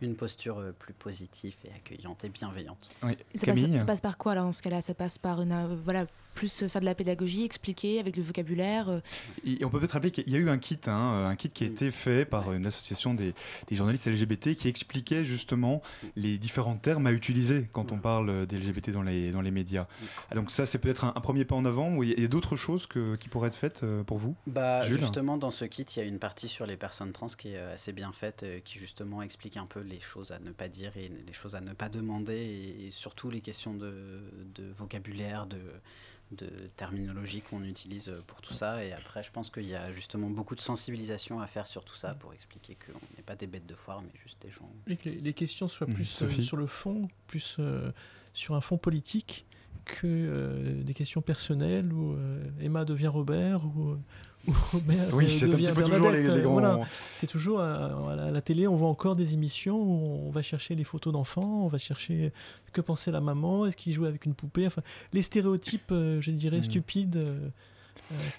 [0.00, 2.90] une posture euh, plus positive et accueillante et bienveillante.
[3.00, 4.82] Ça passe, ça passe par quoi alors dans ce cas-là?
[4.82, 8.22] Ça passe par une euh, voilà plus euh, faire de la pédagogie, expliquer avec le
[8.22, 8.88] vocabulaire.
[8.90, 9.00] euh,
[9.46, 11.64] Et on peut peut-être rappeler qu'il y a eu un kit, hein, un kit qui
[11.64, 13.34] a été fait par une association des,
[13.68, 15.80] des journalistes LGBT qui expliquait justement
[16.16, 19.86] les différents termes à utiliser quand on parle des LGBT dans les, dans les médias.
[20.30, 22.02] Ah, Donc ça, c'est peut-être un, un premier pas en avant.
[22.02, 24.34] Il y a- d'autres choses que- qui pourraient être faites euh, pour vous?
[24.46, 24.98] Bah, Jules?
[24.98, 27.56] justement, dans ce kit, il y a une partie sur les personnes trans qui est
[27.58, 30.68] euh, assez bien faite, euh, qui justement explique un peu les choses à ne pas
[30.68, 33.92] dire et les choses à ne pas demander, et, et surtout les questions de,
[34.54, 35.58] de vocabulaire, de,
[36.34, 38.84] de terminologie qu'on utilise euh, pour tout ça.
[38.84, 41.96] Et après, je pense qu'il y a justement beaucoup de sensibilisation à faire sur tout
[41.96, 44.68] ça pour expliquer qu'on n'est pas des bêtes de foire, mais juste des gens.
[44.86, 47.90] Et que les, les questions soient Mhm, plus euh, sur le fond, plus euh,
[48.32, 49.44] sur un fond politique
[49.84, 53.98] que euh, des questions personnelles où euh, Emma devient Robert ou, euh,
[55.12, 56.80] Oui, euh, c'est un petit peu toujours les- euh, grands- voilà.
[57.14, 60.30] C'est toujours euh, à la, à la télé, on voit encore des émissions où on
[60.30, 62.32] va chercher les photos d'enfants, on va chercher
[62.72, 66.58] que pensait la maman, est-ce qu'il jouait avec une poupée, enfin les stéréotypes, je dirais,
[66.58, 66.64] Mhm.
[66.64, 67.24] stupides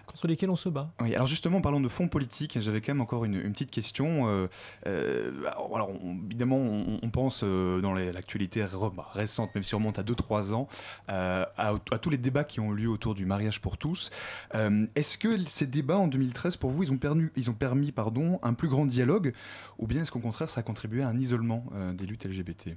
[0.06, 0.92] contre lesquels on se bat.
[1.00, 4.28] Alors justement, parlant de fonds politiques, j'avais quand même encore une, petite question.
[4.28, 4.48] Euh,
[4.88, 5.32] euh,
[5.74, 5.92] alors,
[6.26, 10.68] évidemment, on, pense euh, dans l'actualité bah, récente, même si on remonte à 2-3 ans,
[11.08, 14.12] à, tous les débats qui ont eu lieu autour du mariage pour tous.
[14.54, 18.40] Est-ce que ces débats en 2013, pour vous, ils ont permis, ils ont permis pardon,
[18.44, 19.34] un plus grand dialogue,
[19.78, 22.76] ou bien est-ce qu'au contraire, ça a contribué à un isolement des luttes LGBT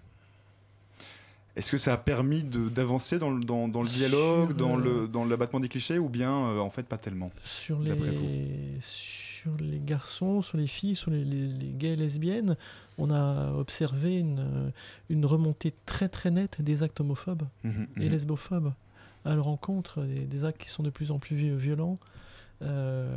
[1.59, 5.01] est-ce que ça a permis d'avancer dans, le- dans, dans le dialogue, Sur, dans euh,
[5.03, 8.77] le dans l'abattement des clichés, ou bien euh, en fait pas tellement sur vous les,
[8.81, 12.57] sur les garçons, sur les filles, sur les, les- les gays et lesbiennes,
[12.97, 14.73] on a observé une,
[15.11, 18.11] une remontée très très nette des actes homophobes Mhm, et mhm.
[18.11, 18.73] lesbophobes
[19.25, 21.99] à leur rencontre, des, des actes qui sont de plus en plus vi- violents.
[22.62, 23.16] Euh,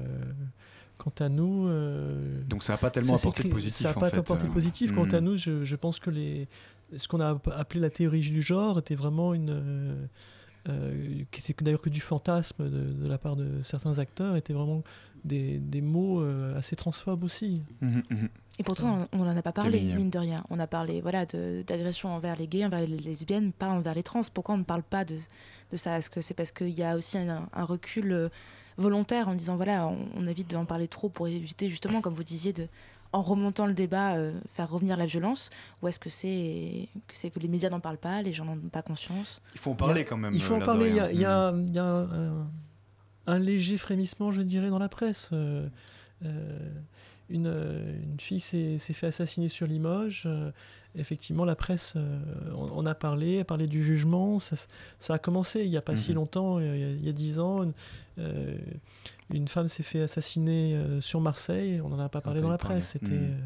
[0.97, 1.67] quant à nous...
[1.67, 4.49] euh, Donc ça a pas tellement apporté de positif, Ça n'a pas fait, apporté de
[4.49, 4.93] euh, positif.
[4.93, 5.15] Quant hmm.
[5.15, 6.47] à nous, je, je pense que les,
[6.95, 9.49] ce qu'on a appelé la théorie du genre était vraiment une...
[9.49, 10.05] euh,
[10.69, 14.53] euh, qui était d'ailleurs que du fantasme de, de la part de certains acteurs, étaient
[14.53, 14.83] vraiment
[15.25, 17.63] des, des mots euh, assez transphobes aussi.
[17.81, 18.29] Mhm, mhm.
[18.59, 20.43] Et pourtant, on n'en a pas parlé, mine de rien.
[20.51, 24.03] On a parlé voilà, de- d'agression envers les gays, envers les lesbiennes, pas envers les
[24.03, 24.21] trans.
[24.31, 25.15] Pourquoi on ne parle pas de,
[25.71, 25.97] de ça?
[25.97, 28.29] Est-ce que c'est parce qu'il y a aussi un, un recul euh,
[28.77, 32.23] volontaire en disant, voilà, on, on évite d'en parler trop pour éviter justement, comme vous
[32.23, 32.67] disiez, de,
[33.13, 35.49] en remontant le débat, euh, faire revenir la violence
[35.81, 38.81] Ou est-ce que c'est que, les médias n'en parlent pas, les gens n'en ont pas
[38.81, 39.41] conscience?
[39.53, 40.33] Il faut en parler quand même.
[40.33, 40.89] Il faut euh, en parler.
[40.89, 41.25] Il y a, y y
[41.79, 42.47] a un,
[43.27, 45.29] un léger frémissement, je dirais, dans la presse.
[45.33, 45.67] Euh,
[46.25, 46.69] euh,
[47.29, 50.27] une, euh, une fille s'est s'est fait assassiner sur Limoges.
[50.95, 52.19] Effectivement, la presse euh,
[52.53, 54.39] en, en a parlé, a parlé du jugement.
[54.39, 54.55] Ça,
[55.13, 56.15] a commencé il n'y a pas si Mhm.
[56.15, 57.63] longtemps, il y a- dix ans.
[57.63, 57.73] Une,
[58.19, 58.57] euh,
[59.33, 61.79] une femme s'est fait assassiner euh, sur Marseille.
[61.81, 62.89] On n'en a pas parlé dans la presse.
[62.89, 63.11] C'était.
[63.11, 63.37] Mhm.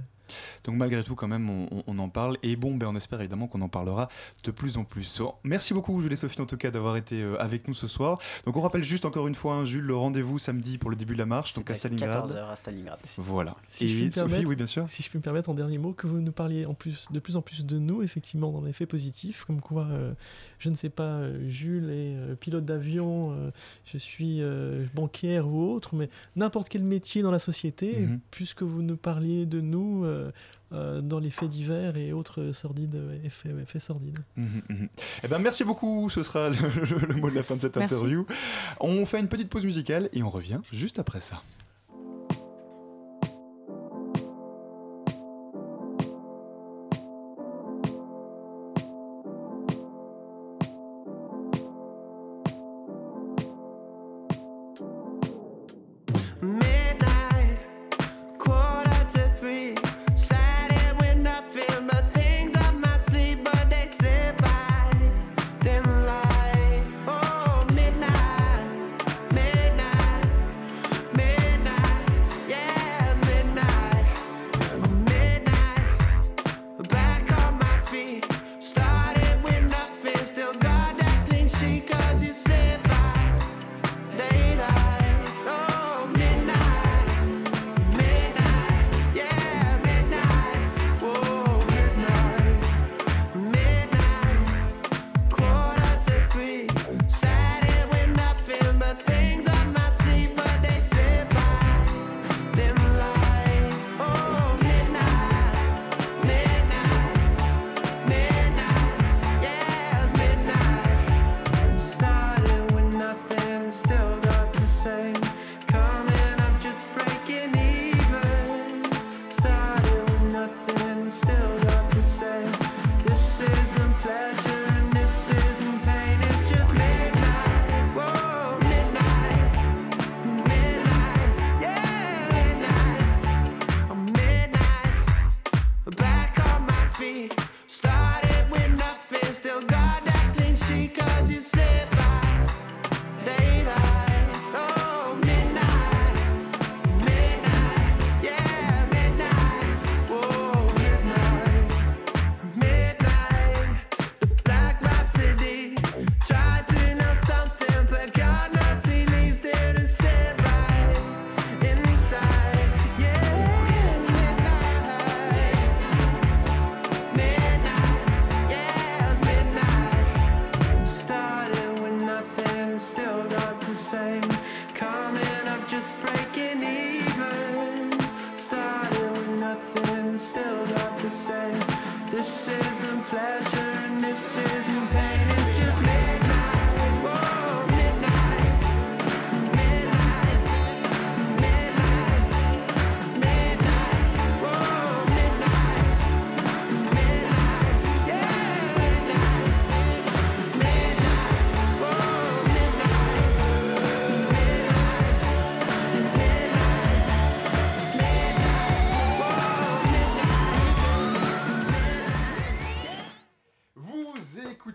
[0.64, 2.38] Donc malgré tout, quand même, on, en parle.
[2.44, 4.10] Et bon, ben, on espère évidemment qu'on en parlera
[4.44, 5.20] de plus en plus.
[5.20, 7.88] Bon, merci beaucoup, Jules et Sophie, en tout cas, d'avoir été euh, avec nous ce
[7.88, 8.20] soir.
[8.46, 11.14] Donc on rappelle juste encore une fois, hein, Jules, le rendez-vous samedi pour le début
[11.14, 12.26] de la marche, donc à à Stalingrad.
[12.30, 13.00] 14h à Stalingrad.
[13.18, 13.56] Voilà.
[13.68, 14.88] Si et je puis Sophie, permettre, oui, bien sûr.
[14.90, 17.20] Si je puis me permettre en dernier mot, que vous nous parliez en plus, de
[17.20, 20.14] plus en plus de nous, effectivement, dans l'effet positif, comme quoi, euh,
[20.60, 23.52] je ne sais pas, euh, Jules est euh, pilote d'avion, euh,
[23.86, 28.20] je suis euh, banquière ou autre, mais n'importe quel métier dans la société, Mhm.
[28.32, 30.06] puisque vous nous parliez de nous
[30.72, 34.20] dans les faits divers et autres sordides effets, effets sordides.
[34.36, 34.90] Mhm, mhm.
[35.24, 36.56] Eh ben, merci beaucoup, ce sera le,
[37.00, 37.96] le- le mot de la fin de cette Merci.
[37.96, 38.26] interview.
[38.82, 41.42] On fait une petite pause musicale et on revient juste après ça.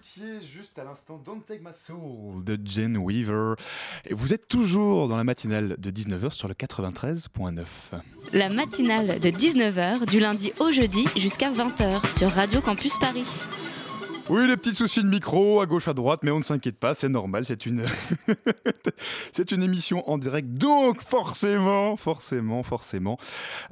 [0.00, 3.56] Écoutiez juste à l'instant Don't Take My Soul de Jane Weaver.
[4.06, 7.66] Et vous êtes toujours dans la matinale de 19h sur le 93.9.
[8.32, 13.26] La matinale de 19h du lundi au jeudi jusqu'à 20h sur Radio Campus Paris.
[14.30, 16.94] Oui, les petits soucis de micro à gauche à droite, mais on ne s'inquiète pas,
[16.94, 17.84] c'est normal, c'est une
[19.32, 23.18] c'est une émission en direct, donc forcément, forcément, forcément,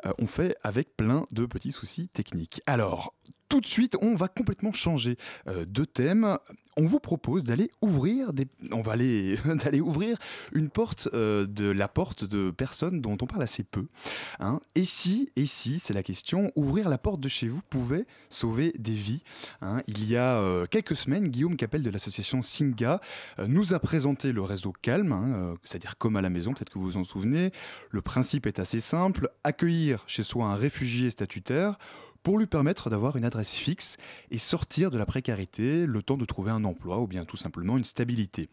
[0.04, 2.60] euh, on fait avec plein de petits soucis techniques.
[2.66, 3.14] Alors,
[3.48, 6.38] tout de suite, on va complètement changer euh, de thème.
[6.76, 8.30] On vous propose d'aller ouvrir
[8.70, 9.36] on va aller
[9.80, 10.16] ouvrir
[10.52, 13.86] une porte euh, de la porte de personnes dont on parle assez peu.
[14.38, 14.60] hein.
[14.76, 18.72] Et si, et si, c'est la question, ouvrir la porte de chez vous pouvait sauver
[18.78, 19.24] des vies.
[19.60, 19.82] hein.
[19.88, 23.00] Il y a euh, quelques semaines, Guillaume Capel de l'association Singa
[23.44, 26.84] nous a présenté le réseau Calme, hein, c'est-à-dire comme à la maison, peut-être que vous
[26.84, 27.50] vous en souvenez.
[27.90, 31.78] Le principe est assez simple accueillir chez soi un réfugié statutaire
[32.28, 33.96] pour lui permettre d'avoir une adresse fixe
[34.30, 37.78] et sortir de la précarité, le temps de trouver un emploi ou bien tout simplement
[37.78, 38.50] une stabilité.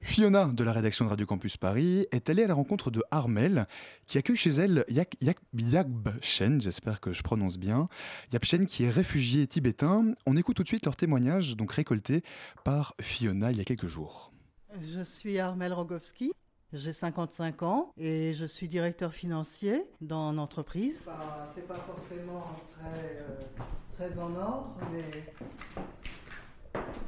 [0.00, 3.66] Fiona de la rédaction de Radio Campus Paris est allée à la rencontre de Armel
[4.06, 5.16] qui accueille chez elle Yak,
[6.60, 7.88] j'espère que je prononce bien,
[8.32, 10.14] Yabchen qui est réfugié tibétain.
[10.24, 12.22] On écoute tout de suite leur témoignage donc récolté
[12.62, 14.32] par Fiona il y a quelques jours.
[14.80, 16.30] Je suis Armel Rogowski.
[16.74, 21.04] J'ai 55 ans et je suis directeur financier dans une entreprise.
[21.06, 23.40] Bah, c'est pas forcément très, euh,
[23.96, 25.32] très en ordre, mais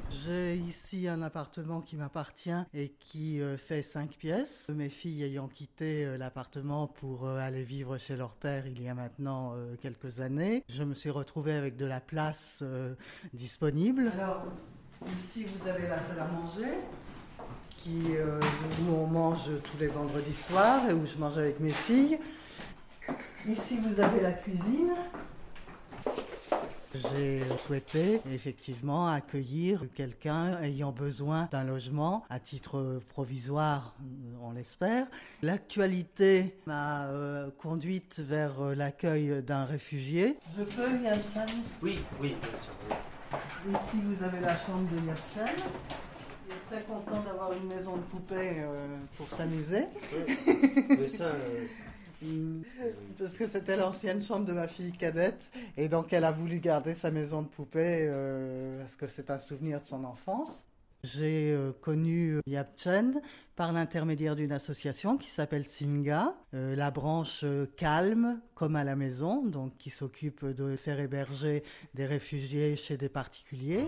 [0.09, 4.69] j'ai ici un appartement qui m'appartient et qui euh, fait 5 pièces.
[4.69, 8.95] Mes filles ayant quitté euh, l'appartement pour aller vivre chez leur père il y a
[8.95, 12.63] maintenant quelques années, je me suis retrouvée avec de la place
[13.31, 14.11] disponible.
[14.15, 14.45] Alors,
[15.19, 16.79] ici vous avez la salle à manger
[17.83, 18.39] qui, euh,
[18.81, 22.19] où on mange tous les vendredis soirs et où je mange avec mes filles.
[23.47, 24.91] Ici, vous avez la cuisine.
[26.93, 33.95] J'ai souhaité effectivement accueillir quelqu'un ayant besoin d'un logement à titre provisoire,
[34.43, 35.07] on l'espère.
[35.41, 40.37] L'actualité m'a euh, conduite vers euh, l'accueil d'un réfugié.
[40.57, 41.45] Je peux, Yamsan
[41.81, 43.81] Oui, oui, bien sûr.
[43.81, 45.55] Ici, vous avez la chambre de Yamsan.
[46.51, 49.85] Est très content d'avoir une maison de poupée euh, pour s'amuser.
[50.89, 51.65] Mais ça, euh,
[52.21, 52.61] Mm.
[53.17, 56.93] Parce que c'était l'ancienne chambre de ma fille cadette et donc elle a voulu garder
[56.93, 60.63] sa maison de poupée euh, parce que c'est un souvenir de son enfance.
[61.03, 63.21] J'ai connu Yapchen
[63.55, 67.43] par l'intermédiaire d'une association qui s'appelle Singa, euh, la branche
[67.75, 71.63] calme comme à la maison, donc qui s'occupe de faire héberger
[71.95, 73.85] des réfugiés chez des particuliers.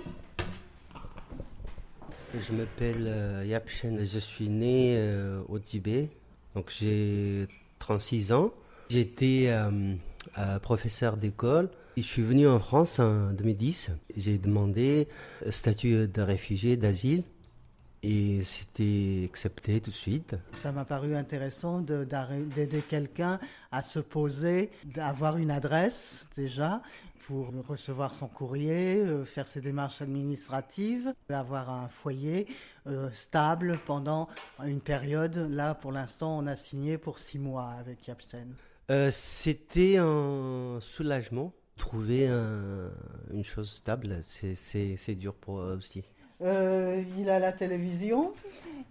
[2.39, 6.09] Je m'appelle euh, Yapchen, je suis né euh, au Tibet,
[6.55, 7.47] donc j'ai
[7.79, 8.51] 36 ans.
[8.89, 11.69] J'étais euh, professeur d'école.
[11.95, 13.91] Je suis venu en France en 2010.
[14.17, 15.07] J'ai demandé
[15.51, 17.23] statut de réfugié, d'asile,
[18.01, 20.35] et c'était accepté tout de suite.
[20.53, 23.39] Ça m'a paru intéressant d'aider quelqu'un
[23.71, 26.81] à se poser, d'avoir une adresse déjà
[27.27, 32.47] pour recevoir son courrier, euh, faire ses démarches administratives, avoir un foyer
[32.87, 34.27] euh, stable pendant
[34.65, 35.35] une période.
[35.51, 38.53] Là, pour l'instant, on a signé pour six mois avec Yapsten.
[38.91, 41.53] Euh, c'était un soulagement.
[41.77, 42.91] Trouver un-
[43.31, 46.03] une chose stable, c'est- dur pour eux aussi.
[46.41, 48.33] Euh, il a la télévision,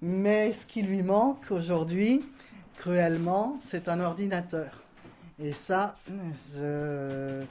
[0.01, 2.23] mais ce qui lui manque aujourd'hui,
[2.77, 4.83] cruellement, c'est un ordinateur.
[5.39, 7.43] Et ça, je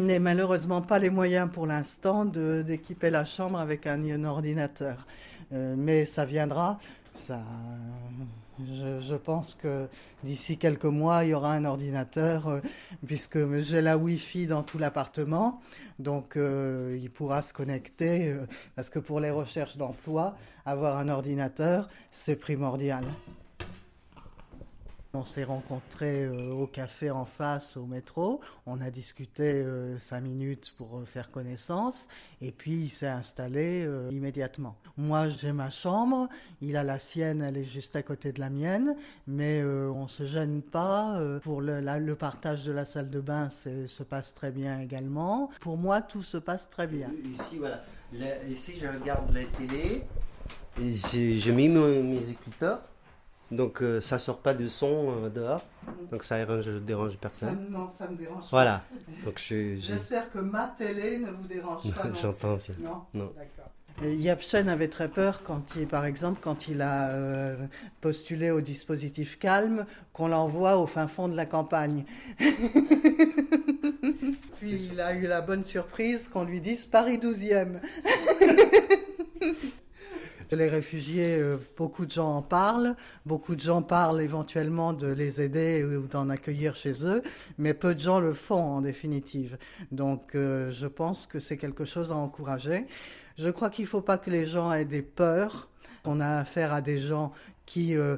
[0.00, 5.06] n'ai malheureusement pas les moyens pour l'instant d'équiper la chambre avec un, ordinateur.
[5.52, 6.78] Euh, mais ça viendra.
[7.14, 7.40] Ça,
[8.60, 9.88] je, pense que
[10.22, 12.60] d'ici quelques mois, il y aura un ordinateur, euh,
[13.06, 15.60] puisque j'ai la Wi-Fi dans tout l'appartement.
[15.98, 18.36] Donc, euh, il pourra se connecter,
[18.76, 23.04] parce que pour les recherches d'emploi, avoir un ordinateur, c'est primordial.
[25.14, 28.42] On s'est rencontrés euh, au café en face, au métro.
[28.66, 32.08] On a discuté euh, cinq minutes pour euh, faire connaissance.
[32.42, 34.76] Et puis, il s'est installé immédiatement.
[34.98, 36.28] Moi, j'ai ma chambre.
[36.60, 38.96] Il a la sienne, elle est juste à côté de la mienne.
[39.26, 41.18] Mais on se gêne pas.
[41.42, 45.50] Pour le, partage de la salle de bain, se passe très bien également.
[45.60, 47.10] Pour moi, tout se passe très bien.
[47.24, 47.82] Ici, voilà.
[48.12, 50.04] Là, ici, je regarde la télé.
[50.78, 52.82] J'ai mis mes écouteurs.
[53.50, 55.64] Donc, euh, ça sort pas de son euh, dehors.
[56.10, 57.66] Donc, ça dérange, dérange Ça, personne.
[57.70, 58.48] non, ça me dérange pas.
[58.50, 58.82] Voilà.
[59.24, 59.76] Donc, je.
[59.76, 62.04] je- J'espère que ma télé ne vous dérange pas.
[62.08, 62.74] non J'entends bien.
[62.80, 63.02] Non?
[63.14, 63.32] Non.
[63.36, 63.70] D'accord.
[64.04, 67.56] Et Yapchen avait très peur quand il, par exemple, quand il a euh,
[68.00, 72.04] postulé au dispositif calme, qu'on l'envoie au fin fond de la campagne.
[74.60, 77.80] Puis il a eu la bonne surprise qu'on lui dise Paris 12e.
[80.50, 82.96] Les réfugiés, euh, beaucoup de gens en parlent,
[83.26, 87.22] beaucoup de gens parlent éventuellement de les aider ou d'en accueillir chez eux,
[87.58, 89.58] mais peu de gens le font en définitive.
[89.92, 92.86] Donc euh, je pense que c'est quelque chose à encourager.
[93.36, 95.68] Je crois qu'il ne faut pas que les gens aient des peurs.
[96.04, 97.32] On a affaire à des gens
[97.66, 98.16] qui euh,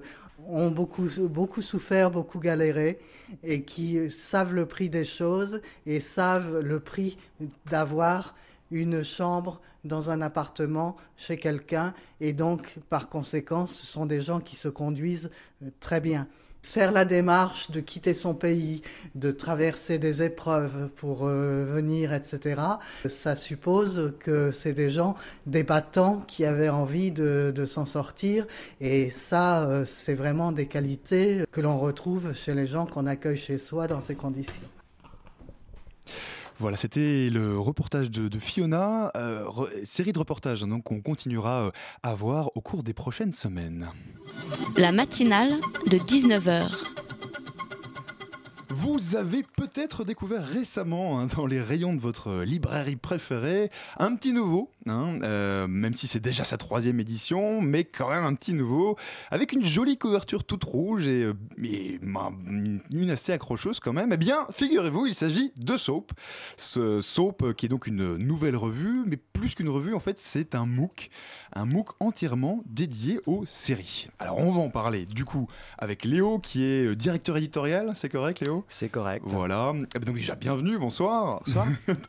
[0.49, 3.01] ont beaucoup, beaucoup souffert, beaucoup galéré
[3.43, 7.19] et qui savent le prix des choses et savent le prix
[7.67, 8.37] d'avoir
[8.71, 14.41] une chambre dans un appartement chez quelqu'un et donc par conséquent ce sont des gens
[14.41, 15.31] qui se conduisent
[15.63, 16.27] euh, très bien.
[16.63, 18.83] Faire la démarche de quitter son pays,
[19.15, 22.61] de traverser des épreuves pour euh, venir, etc.,
[23.09, 25.17] ça suppose que c'est des gens,
[25.47, 28.47] des battants qui avaient envie de, de s'en sortir.
[28.79, 33.39] Et ça, euh, c'est vraiment des qualités que l'on retrouve chez les gens qu'on accueille
[33.39, 34.80] chez soi dans ces conditions.
[36.61, 39.47] Voilà, c'était le reportage de, Fiona, euh,
[39.83, 41.71] série de reportages hein, qu'on continuera euh,
[42.03, 43.89] à voir au cours des prochaines semaines.
[44.77, 45.55] La matinale
[45.91, 46.69] de 19h.
[48.73, 53.69] Vous avez peut-être découvert récemment hein, dans les rayons de votre librairie préférée
[53.99, 58.25] un petit nouveau, hein, euh, même si c'est déjà sa troisième édition, mais quand même
[58.25, 58.97] un petit nouveau,
[59.33, 61.35] avec une jolie couverture toute rouge et, euh,
[62.01, 62.31] bah,
[62.93, 64.13] une assez accrocheuse quand même.
[64.13, 66.13] Eh bien, figurez-vous, il s'agit de Soap.
[66.57, 70.21] Ce Soap euh, qui est donc une nouvelle revue, mais plus qu'une revue, en fait,
[70.21, 71.11] c'est un MOOC,
[71.55, 74.11] un MOOC entièrement dédié aux séries.
[74.21, 78.41] Alors, on va en parler du coup avec Léo, qui est directeur éditorial, c'est correct,
[78.41, 78.60] Léo?
[78.69, 79.25] C'est correct.
[79.27, 79.73] Voilà.
[79.95, 81.43] Eh ben donc déjà, bienvenue, bonsoir.
[81.45, 81.67] Bonsoir.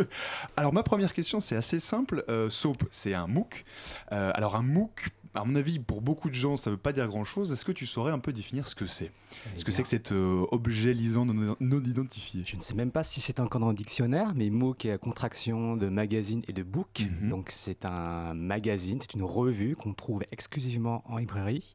[0.58, 2.24] alors ma première question, c'est assez simple.
[2.30, 3.66] Euh, Soap, c'est un MOOC.
[4.12, 6.94] Euh, alors un MOOC, à mon avis, pour beaucoup de gens, ça ne veut pas
[6.94, 7.52] dire grand-chose.
[7.52, 9.12] Est-ce que tu saurais un peu définir ce que c'est?
[9.56, 12.44] Ce que c'est que cet euh, objet lisant non, non identifié?
[12.46, 14.98] Je ne sais même pas si c'est encore dans le dictionnaire, mais MOOC est la
[14.98, 17.08] contraction de magazine et de book.
[17.22, 17.30] Mhm.
[17.30, 21.74] Donc c'est un magazine, c'est une revue qu'on trouve exclusivement en librairie,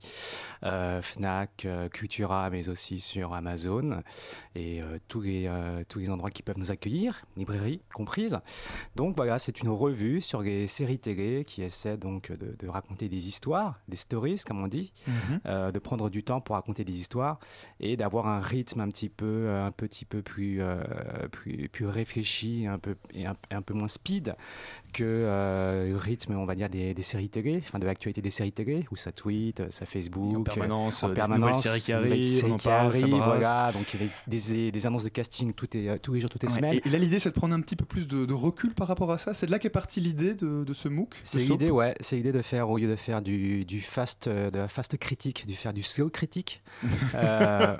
[0.65, 4.03] euh, Fnac, euh, Cultura, mais aussi sur Amazon
[4.55, 5.51] et euh, tous, les,
[5.89, 8.39] tous les endroits qui peuvent nous accueillir, librairie comprise.
[8.97, 13.09] Donc voilà, c'est une revue sur les séries télé qui essaie donc de, de raconter
[13.09, 13.46] des histoires,
[13.89, 15.41] des stories comme on dit, Mhm.
[15.47, 17.39] euh, de prendre du temps pour raconter des histoires
[17.81, 20.83] et d'avoir un rythme un petit peu, un petit peu plus, euh,
[21.31, 24.35] plus, plus réfléchi un peu, et un, un peu moins speed
[24.93, 28.31] que euh, le rythme, on va dire, des, des séries télé, enfin de l'actualité des
[28.31, 32.45] séries télé, où ça tweet, ça Facebook, en permanence, en des permanence, séries qui arrivent,
[32.47, 36.13] on en parle, voilà, donc il y a des, annonces de casting tout est, tous
[36.15, 36.75] les jours, toutes les Ouais, semaines.
[36.85, 38.89] Et, et là, l'idée, c'est de prendre un petit peu plus de, de recul par
[38.89, 39.35] rapport à ça.
[39.35, 41.95] C'est de là qu'est partie l'idée de, de ce MOOC C'est l'idée, ouais.
[42.01, 44.97] C'est l'idée de faire, au lieu de faire du, du fast, euh, de la fast
[44.97, 46.63] critique, de faire du slow critique.
[47.15, 47.77] Euh,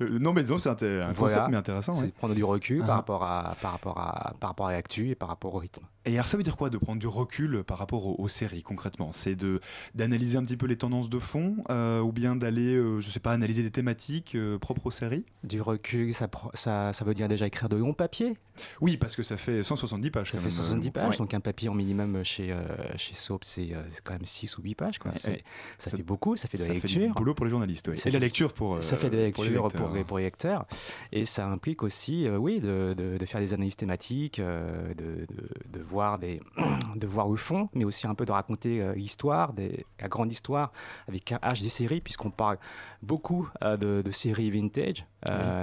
[0.00, 1.48] Euh, non, mais disons, c'est un concept voilà.
[1.48, 1.94] mais intéressant.
[1.94, 2.12] C'est ouais.
[2.16, 2.86] prendre du recul Ah.
[2.86, 5.84] par, rapport à, par, rapport à, par rapport à l'actu et par rapport au rythme.
[6.06, 8.62] Et alors ça veut dire quoi de prendre du recul par rapport aux, aux séries
[8.62, 9.10] concrètement?
[9.12, 9.60] C'est de
[9.94, 13.20] d'analyser un petit peu les tendances de fond euh, ou bien d'aller, euh, je sais
[13.20, 15.24] pas, analyser des thématiques propres aux séries?
[15.44, 18.36] Du recul, ça, ça, ça veut dire déjà écrire de longs papiers?
[18.80, 20.30] Oui, parce que ça fait 170 pages.
[20.30, 21.16] Ça fait même, 70 euh, pages, ouais.
[21.16, 22.54] donc un papier en minimum chez,
[22.96, 24.98] chez Soap, c'est c'est quand même 6 ou 8 pages.
[24.98, 25.12] Quoi.
[25.12, 25.18] Ouais.
[25.18, 25.30] Ça,
[25.78, 27.14] Ça- fait beaucoup, ça fait de ça la fait du lecture.
[27.14, 27.96] boulot pour les journalistes, ouais.
[27.96, 30.24] Ça Et la lecture pour, Ça euh, fait de la lecture pour les, pour les
[30.24, 30.66] lecteurs.
[31.12, 35.26] Et ça implique aussi, euh, oui, de, de- de faire des analyses thématiques, euh, de,
[35.26, 36.40] de- de voir des,
[36.96, 40.30] de voir le fond, mais aussi un peu de raconter euh, l'histoire, des- la grande
[40.32, 40.72] histoire
[41.08, 42.58] avec un H des séries, puisqu'on parle
[43.02, 45.04] beaucoup de, de séries vintage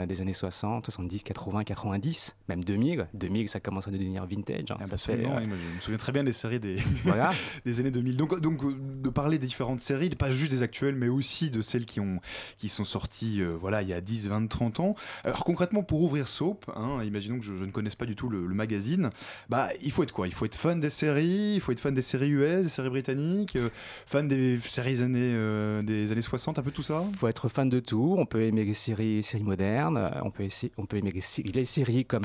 [0.07, 3.07] des années 60, 70, 80, 90, même 2000.
[3.13, 4.71] 2000, ça commence à devenir vintage.
[4.71, 4.77] hein.
[4.79, 7.31] Ah, ça fait, oui, moi, je me souviens très bien des séries des, Voilà.
[7.65, 8.17] des années 2000.
[8.17, 8.61] Donc, donc
[9.01, 12.19] de parler des différentes séries, pas juste des actuelles, mais aussi de celles qui, ont,
[12.57, 14.95] qui sont sorties euh, voilà, il y a 10, 20, 30 ans.
[15.23, 18.41] Alors concrètement, pour ouvrir Soap, hein, imaginons que je, ne connaisse pas du tout le,
[18.51, 19.09] magazine,
[19.49, 20.27] bah, il faut être quoi?
[20.27, 22.89] Il faut être fan des séries, il faut être fan des séries US, des séries
[22.89, 23.69] britanniques, euh,
[24.05, 27.03] fan des séries années, euh, des années 60, un peu tout ça?
[27.09, 28.15] Il faut être fan de tout.
[28.17, 30.11] On peut aimer les séries, séries modernes.
[30.23, 32.23] On peut, essayer- on peut aimer les, séries comme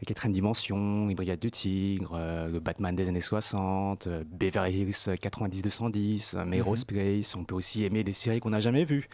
[0.00, 2.18] les Quatrième Dimension, les Brigades du Tigre,
[2.62, 7.34] Batman des années 60, euh, Beverly Hills 90-210, euh, Melrose Place.
[7.36, 9.08] On peut aussi aimer des séries qu'on n'a jamais vues.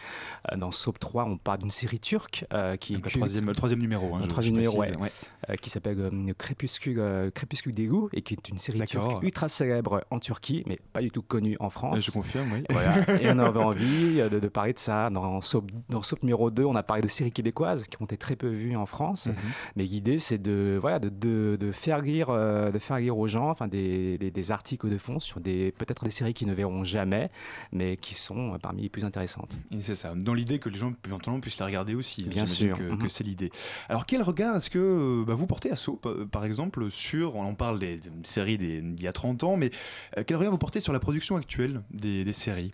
[0.52, 3.54] Euh, dans Soap 3, on parle d'une série turque euh, qui est le troisième- le
[3.54, 5.02] troisième numéro, hein, Le troisième numéro, précise, ouais.
[5.02, 5.10] ouais.
[5.50, 9.48] Euh, qui s'appelle euh, Crépuscule, Crépuscule des loups et qui est une série turque ultra
[9.48, 12.04] célèbre en Turquie, mais pas du tout connue en France.
[12.04, 12.64] Je confirme, oui.
[12.70, 13.20] Voilà.
[13.22, 15.10] Et on avait envie de, de parler de ça.
[15.10, 18.16] Dans Soap, dans Soap numéro 2, on a parlé de séries québécoises qui ont été
[18.16, 19.26] très peu vues en France.
[19.26, 19.34] Mhm.
[19.76, 23.50] Mais l'idée, c'est de, voilà, de, de, de faire lire, de faire lire aux gens
[23.50, 26.84] enfin, des, des, des articles de fond sur des, peut-être des séries qu'ils ne verront
[26.88, 27.30] jamais,
[27.72, 29.58] mais qui sont euh, parmi les plus intéressantes.
[29.70, 32.22] Et c'est ça, dans l'idée que les gens éventuellement puissent la regarder aussi.
[32.24, 32.78] Bien J'imagine sûr.
[32.78, 32.98] Que, Mhm.
[33.02, 33.50] que c'est l'idée.
[33.88, 37.36] Alors quel regard est-ce que euh, bah, vous portez à Soap, euh, par exemple, sur,
[37.36, 39.70] on parle des, des séries d'il y a 30 ans, mais
[40.16, 42.72] euh, quel regard vous portez sur la production actuelle des, des séries?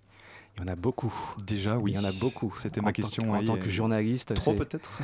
[0.56, 1.12] Il y en a beaucoup.
[1.44, 1.90] Déjà, oui.
[1.90, 2.54] Il y en a beaucoup.
[2.56, 3.32] C'était En ma que- question.
[3.32, 5.00] En oui, tant que journaliste, Trop peut-être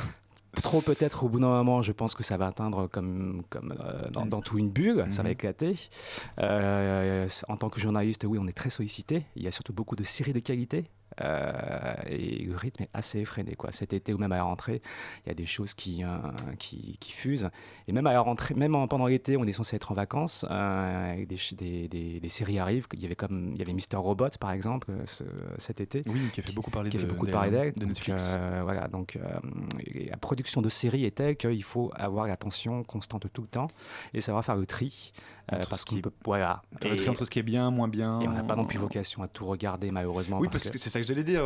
[0.63, 4.09] Trop peut-être au bout d'un moment, je pense que ça va atteindre comme, comme euh,
[4.09, 5.33] dans, dans tout une bulle, ça va Mhm.
[5.33, 5.75] éclater.
[6.39, 9.23] Euh, en tant que journaliste, oui, on est très sollicité.
[9.35, 10.85] Il y a surtout beaucoup de séries de qualité.
[11.23, 13.55] Euh, et le rythme est assez effréné.
[13.55, 13.71] Quoi.
[13.71, 14.81] Cet été ou même à la rentrée,
[15.25, 16.07] il y a des choses qui, euh,
[16.59, 17.49] qui, qui fusent.
[17.87, 20.45] Et même à la rentrée, même en- pendant l'été, on est censé être en vacances.
[20.49, 22.87] euh, des, des, des- des séries arrivent.
[22.93, 25.23] Il y avait comme il y avait Mister Robot par exemple ce-
[25.57, 26.03] cet été.
[26.07, 28.35] Oui, qui a fait beaucoup parler qui a de- fait beaucoup de parler de Netflix.
[28.63, 29.17] voilà, donc
[30.09, 33.67] la production de séries est telle qu'il faut avoir l'attention constante tout le temps
[34.13, 35.11] et savoir faire le tri.
[35.51, 36.61] Euh, Entre parce ce qu'on peut, voilà.
[36.79, 38.19] Tri entre ce qui est bien, moins bien.
[38.21, 40.39] Et on n'a pas non plus vocation à tout regarder malheureusement.
[40.39, 41.43] Oui, parce, que c'est ça que j'allais dire,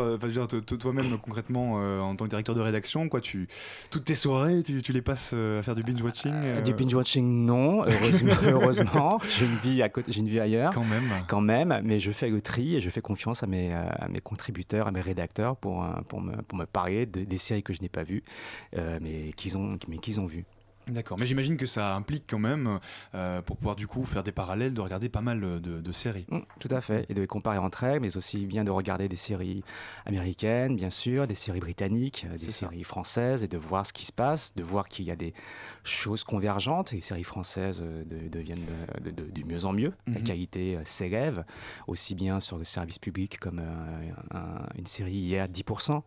[0.80, 3.48] toi-même concrètement, euh, en tant que directeur de rédaction, quoi, tu,
[3.89, 6.93] toutes tes soirées, tu, tu les passes euh, à faire du binge-watching euh, Du binge
[6.93, 8.34] watching, non, heureusement.
[8.43, 9.20] heureusement.
[9.38, 10.74] J'ai une vie à côté, j'ai une vie ailleurs.
[10.74, 11.10] Quand même.
[11.28, 14.22] Quand même, mais je fais le tri et je fais confiance à mes, à mes
[14.22, 17.82] contributeurs, à mes rédacteurs pour, pour, me, pour me parler de- des séries que je
[17.82, 18.24] n'ai pas vues,
[18.78, 20.46] euh, mais qu'ils ont, mais qu'ils ont vues.
[20.88, 22.80] D'accord, mais j'imagine que ça implique quand même,
[23.16, 26.26] euh, pour pouvoir du coup faire des parallèles, de regarder pas mal de, de séries.
[26.30, 29.08] Mm, tout à fait, et de les comparer entre elles, mais aussi bien de regarder
[29.08, 29.64] des séries
[30.06, 32.68] américaines, bien sûr, des séries britanniques, euh, des ça.
[32.68, 35.34] séries françaises, et de voir ce qui se passe, de voir qu'il y a des
[35.86, 36.92] choses convergentes.
[36.92, 38.66] Les séries françaises euh, de- deviennent
[39.04, 40.24] de, de- de- du mieux en mieux, la Mhm.
[40.24, 41.46] qualité euh, s'élève,
[41.88, 46.04] aussi bien sur le service public comme euh, un- une série hier 10%.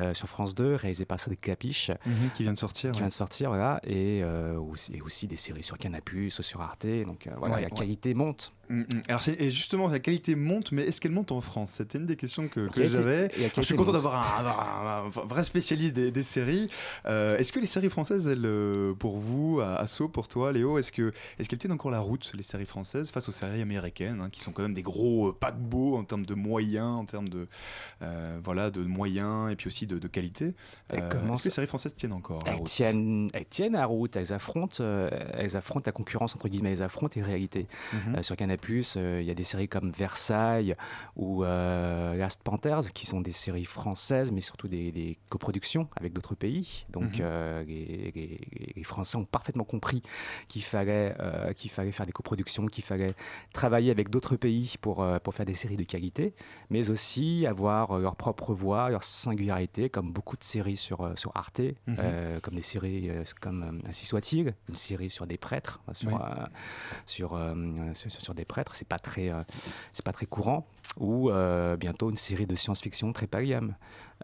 [0.00, 2.90] euh, sur France 2, réalisée par Cédric Capiche, Mhm, qui vient de sortir.
[2.90, 3.02] qui ouais.
[3.02, 7.28] vient de sortir, voilà, et, aussi, et aussi des séries sur Canapus, sur Arte, donc
[7.38, 7.72] voilà, Ouais, la ouais.
[7.74, 8.52] qualité monte.
[8.68, 8.86] Mm, mm.
[9.08, 11.72] Alors c'est- et justement la qualité monte, mais est-ce qu'elle monte en France?
[11.72, 13.30] C'était une des questions que, j'avais.
[13.56, 16.68] Je suis content d'avoir un, avoir un- un vrai spécialiste des, des séries.
[17.06, 20.78] Euh, est-ce que les séries françaises, elles, euh, pour vous, à Asso, pour toi, Léo,
[20.78, 24.20] est-ce que est-ce qu'elles tiennent encore la route les séries françaises face aux séries américaines,
[24.20, 27.28] hein, qui sont quand même des gros euh, paquebots en termes de moyens, en termes
[27.28, 27.46] de
[28.02, 30.54] euh, voilà de moyens et puis aussi de, de qualité?
[30.92, 32.66] Euh, est-ce que les séries françaises tiennent encore la Elles route?
[32.68, 34.82] tiennent, elles tiennent la route, elles affrontent,
[35.34, 37.66] elles affrontent la concurrence, entre guillemets, elles affrontent les réalités.
[37.92, 38.16] Mhm.
[38.16, 40.74] Euh, sur Canapus, euh, il y a des séries comme Versailles
[41.16, 46.12] ou euh, Last Panthers, qui sont des séries françaises, mais surtout des, des coproductions avec
[46.12, 46.86] d'autres pays.
[46.90, 47.20] Donc Mhm.
[47.20, 50.02] euh, les, les- les Français ont parfaitement compris
[50.48, 51.14] qu'il fallait,
[51.56, 53.14] qu'il fallait faire des coproductions, qu'il fallait
[53.52, 56.34] travailler avec d'autres pays pour, pour faire des séries de qualité,
[56.70, 61.60] mais aussi avoir leur propre voix, leur singularité, comme beaucoup de séries sur, sur Arte,
[61.86, 61.96] Mhm.
[61.98, 66.14] euh, comme des séries euh, comme Ainsi soit-il, une série sur des prêtres, sur, Oui.
[66.20, 66.46] euh,
[67.06, 67.38] sur,
[67.94, 69.42] sur, sur des prêtres, c'est pas très, euh,
[69.92, 70.66] c'est pas très courant,
[70.98, 73.74] ou euh, bientôt une série de science-fiction très palium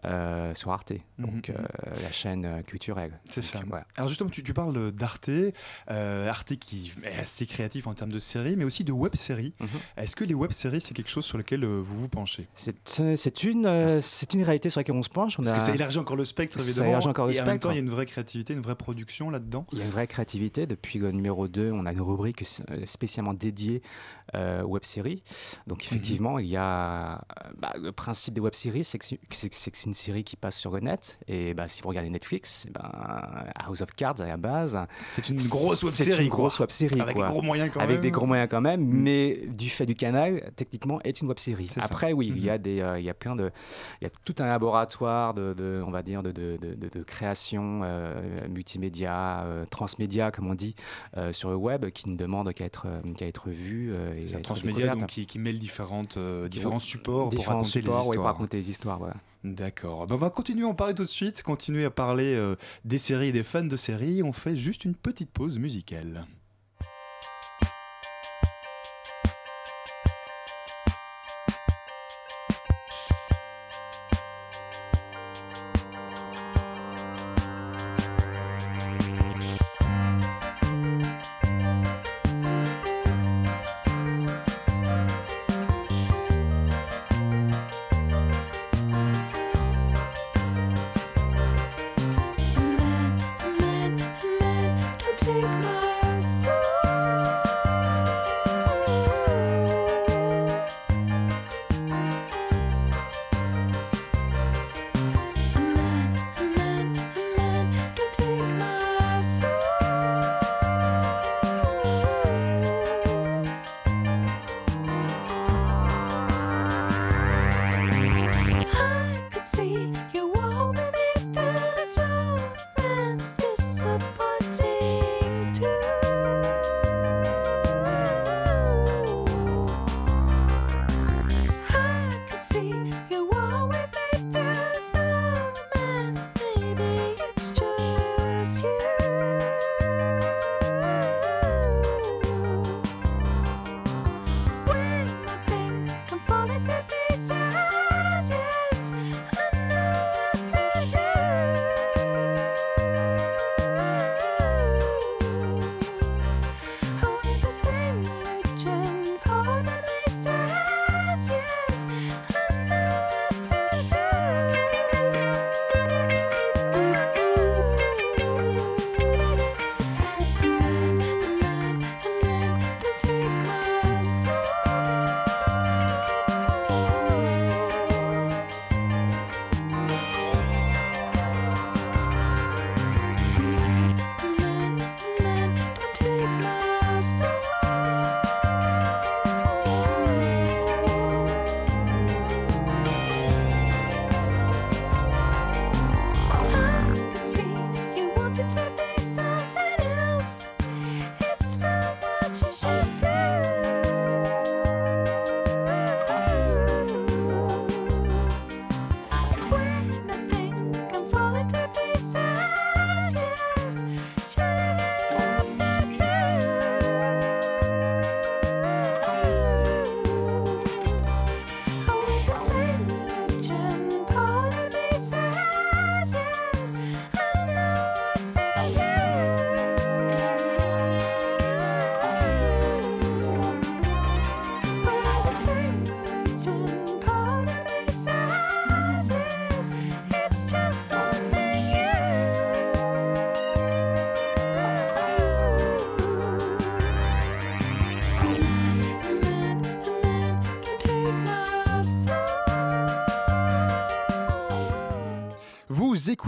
[0.05, 1.55] euh, sur Arte, donc Mhm.
[1.57, 3.19] euh, la chaîne euh, culturelle.
[3.29, 3.59] C'est ça.
[3.67, 3.85] voilà.
[3.97, 5.29] Alors justement, tu, tu parles d'Arte,
[5.89, 9.53] euh, Arte qui est assez créatif en termes de séries, mais aussi de web-séries.
[9.59, 9.67] Mhm.
[9.97, 12.47] Est-ce que les web-séries, c'est quelque chose sur lequel vous vous penchez?
[12.55, 15.39] C'est une, c'est une réalité sur laquelle on se penche.
[15.39, 16.89] On Parce que a- ça élargit encore le spectre, Ça évidemment.
[16.89, 17.67] élargit encore le et en même spectre.
[17.67, 19.65] temps, il y a une vraie créativité, une vraie production là-dedans.
[19.71, 20.65] Il y a une vraie créativité.
[20.65, 22.43] Depuis le numéro 2, on a une rubrique
[22.85, 23.81] spécialement dédiée
[24.35, 25.23] euh, aux web-séries.
[25.67, 27.15] Donc effectivement, il y a...
[27.15, 30.35] euh, bah, le principe des web-séries, c'est que c'est c'est que c'est une série qui
[30.35, 31.19] passe sur le net.
[31.27, 32.89] Et bah, si vous regardez Netflix, eh ben,
[33.55, 34.79] House of Cards à la base...
[34.99, 36.99] C'est une grosse web-série, C'est une grosse web-série.
[37.01, 37.27] Avec quoi.
[37.27, 38.01] des gros moyens quand Avec même.
[38.01, 41.67] des gros moyens quand même, mais du fait du canal, techniquement, est une web-série.
[41.69, 41.81] Ça.
[41.83, 42.61] Après, oui, il y a Mhm.
[42.61, 43.51] des, euh, il y a plein de,
[44.01, 47.81] il y a tout un laboratoire de, de- on va dire, de, de, de- création
[47.83, 50.75] euh, multimédia, euh, transmédia, comme on dit,
[51.17, 53.91] euh, sur le web, qui ne demande qu'à être, euh, qu'à être vu
[54.27, 57.93] C'est un transmédia donc, qui, qui mêle différentes, euh, différents supports Différents pour raconter supports,
[57.93, 58.33] les ouais, pour histoires.
[58.33, 59.15] raconter les histoires, voilà.
[59.43, 60.05] D'accord.
[60.07, 62.55] Ben, on va continuer à en parler tout de suite, continuer à parler euh,
[62.85, 64.21] des séries et des fans de séries.
[64.23, 66.21] On fait juste une petite pause musicale.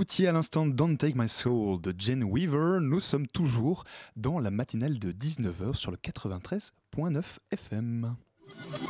[0.04, 2.80] Écoutiez à l'instant Don't Take My Soul de Jane Weaver.
[2.82, 3.86] Nous sommes toujours
[4.18, 8.14] dans la matinale de 19h sur le 93.9 FM.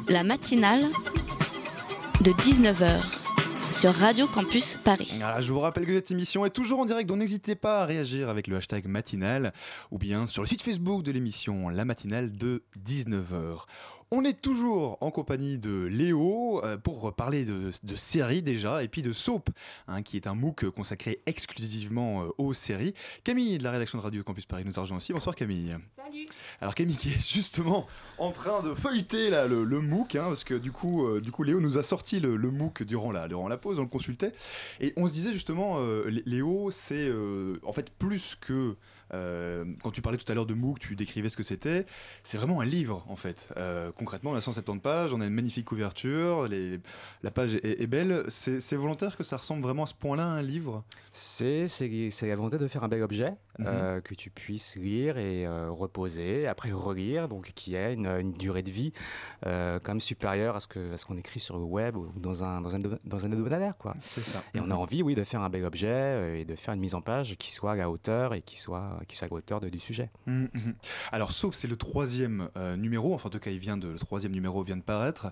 [0.10, 0.82] La matinale
[2.22, 3.04] de 19h
[3.72, 5.14] sur Radio Campus Paris.
[5.20, 7.86] Voilà, je vous rappelle que cette émission est toujours en direct, donc n'hésitez pas à
[7.86, 9.54] réagir avec le hashtag matinale
[9.92, 13.66] ou bien sur le site Facebook de l'émission La matinale de 19h.
[14.12, 18.88] On est toujours en compagnie de Léo euh, pour parler de, de séries déjà et
[18.88, 19.50] puis de Soap,
[19.88, 22.94] hein, qui est un MOOC consacré exclusivement euh, aux séries.
[23.24, 25.14] Camille de la rédaction de Radio Campus Paris nous a rejoint aussi.
[25.14, 25.76] Bonsoir Camille.
[25.98, 26.26] Salut.
[26.62, 27.88] Alors Camille qui est justement
[28.18, 31.32] en train de feuilleter là, le, le MOOC, hein, parce que du coup, euh, du
[31.32, 33.88] coup Léo nous a sorti le, le MOOC durant la, durant la pause, on le
[33.88, 34.32] consultait,
[34.80, 38.76] et on se disait justement, euh, Lé- Léo, c'est euh, en fait plus que...
[39.14, 41.86] euh, quand tu parlais tout à l'heure de MOOC, tu décrivais ce que c'était.
[42.24, 43.50] C'est vraiment un livre en fait.
[43.58, 46.48] Euh, concrètement, on a 170 pages, on a une magnifique couverture,
[47.24, 48.24] la page est, est belle.
[48.30, 50.84] C'est volontaire que ça ressemble vraiment à ce point-là à un livre?
[51.12, 51.68] C'est
[52.24, 53.66] la volonté de faire un bel objet Mhm.
[53.68, 58.34] euh, que tu puisses lire et euh, reposer, après relire, donc qui a une, une
[58.34, 58.94] durée de vie
[59.46, 62.76] euh, quand même supérieure à ce qu'on écrit sur le web ou dans un, dans
[62.76, 63.78] un, dans un hebdomadaire.
[63.78, 63.94] Quoi.
[64.02, 64.44] Ça.
[64.56, 66.96] Et on a envie, oui, de faire un bel objet et de faire une mise
[66.96, 69.60] en page qui soit à la hauteur et qui soit, qui soit à la hauteur
[69.60, 70.10] de- du sujet.
[70.26, 70.74] Mhm, mhm.
[71.12, 73.14] Alors, Soap, c'est le troisième numéro.
[73.14, 75.28] Enfin, en tout cas, il vient de, le troisième numéro vient de paraître.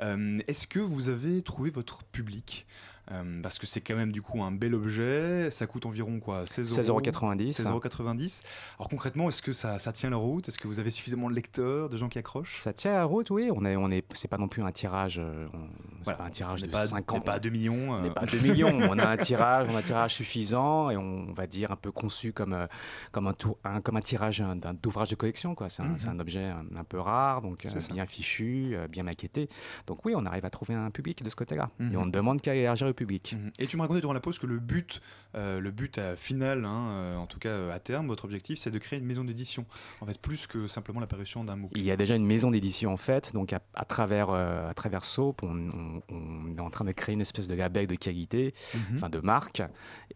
[0.00, 2.66] Est-ce que vous avez trouvé votre public?
[3.12, 6.44] Euh, parce que c'est quand même du coup un bel objet, ça coûte environ quoi
[6.46, 7.62] 16 euros 16,90.
[7.62, 8.42] 16,90
[8.78, 10.48] Alors concrètement, est-ce que ça, ça tient la route?
[10.48, 12.56] Est-ce que vous avez suffisamment de lecteurs, de gens qui accrochent?
[12.56, 13.48] Ça tient la route, oui.
[13.54, 15.58] On est, on est, c'est pas non plus un tirage, euh, on-
[15.98, 16.18] c'est Voilà.
[16.18, 17.16] pas un tirage On de pas- 50.
[17.16, 18.02] on n'est pas à 2 millions, On euh.
[18.02, 18.76] n'est pas à 2 millions.
[18.90, 21.92] on a un tirage, on a un tirage suffisant et on, va dire un peu
[21.92, 22.66] conçu comme, euh,
[23.12, 24.42] comme un, tour, un- comme un tirage
[24.82, 25.54] d'ouvrage de collection.
[25.54, 25.68] Quoi.
[25.68, 25.98] C'est, un, Mhm.
[25.98, 27.92] c'est un objet un, un peu rare, donc euh, ça.
[27.92, 29.48] bien fichu, euh, bien maquetté.
[29.86, 31.70] Donc oui, on arrive à trouver un public de ce côté-là.
[31.78, 31.92] Mhm.
[31.92, 33.36] Et on ne demande qu'à élargir le public.
[33.60, 35.00] Et tu me racontais durant la pause que le but,
[35.36, 38.70] euh, le but euh, final, hein, euh, en tout cas à terme, votre objectif, c'est
[38.72, 39.64] de créer une maison d'édition.
[40.00, 41.70] En fait, plus que simplement l'apparition d'un MOOC.
[41.76, 44.74] Il y a déjà une maison d'édition en fait, donc à, à travers, euh, à
[44.74, 47.94] travers Soap, on, on- on est en train de créer une espèce de label de
[47.94, 48.96] qualité, Mhm.
[48.96, 49.62] enfin de marque,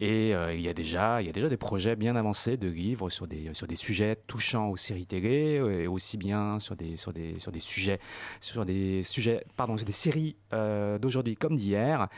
[0.00, 3.10] et il, y a déjà, il y a déjà des projets bien avancés de livres
[3.10, 7.12] sur des, sur des sujets touchant aux séries télé, et aussi bien sur des, sur
[7.12, 8.00] des, sur des sujets,
[8.40, 10.36] sur des sujets, pardon, sur des séries
[11.00, 12.08] d'aujourd'hui comme d'hier,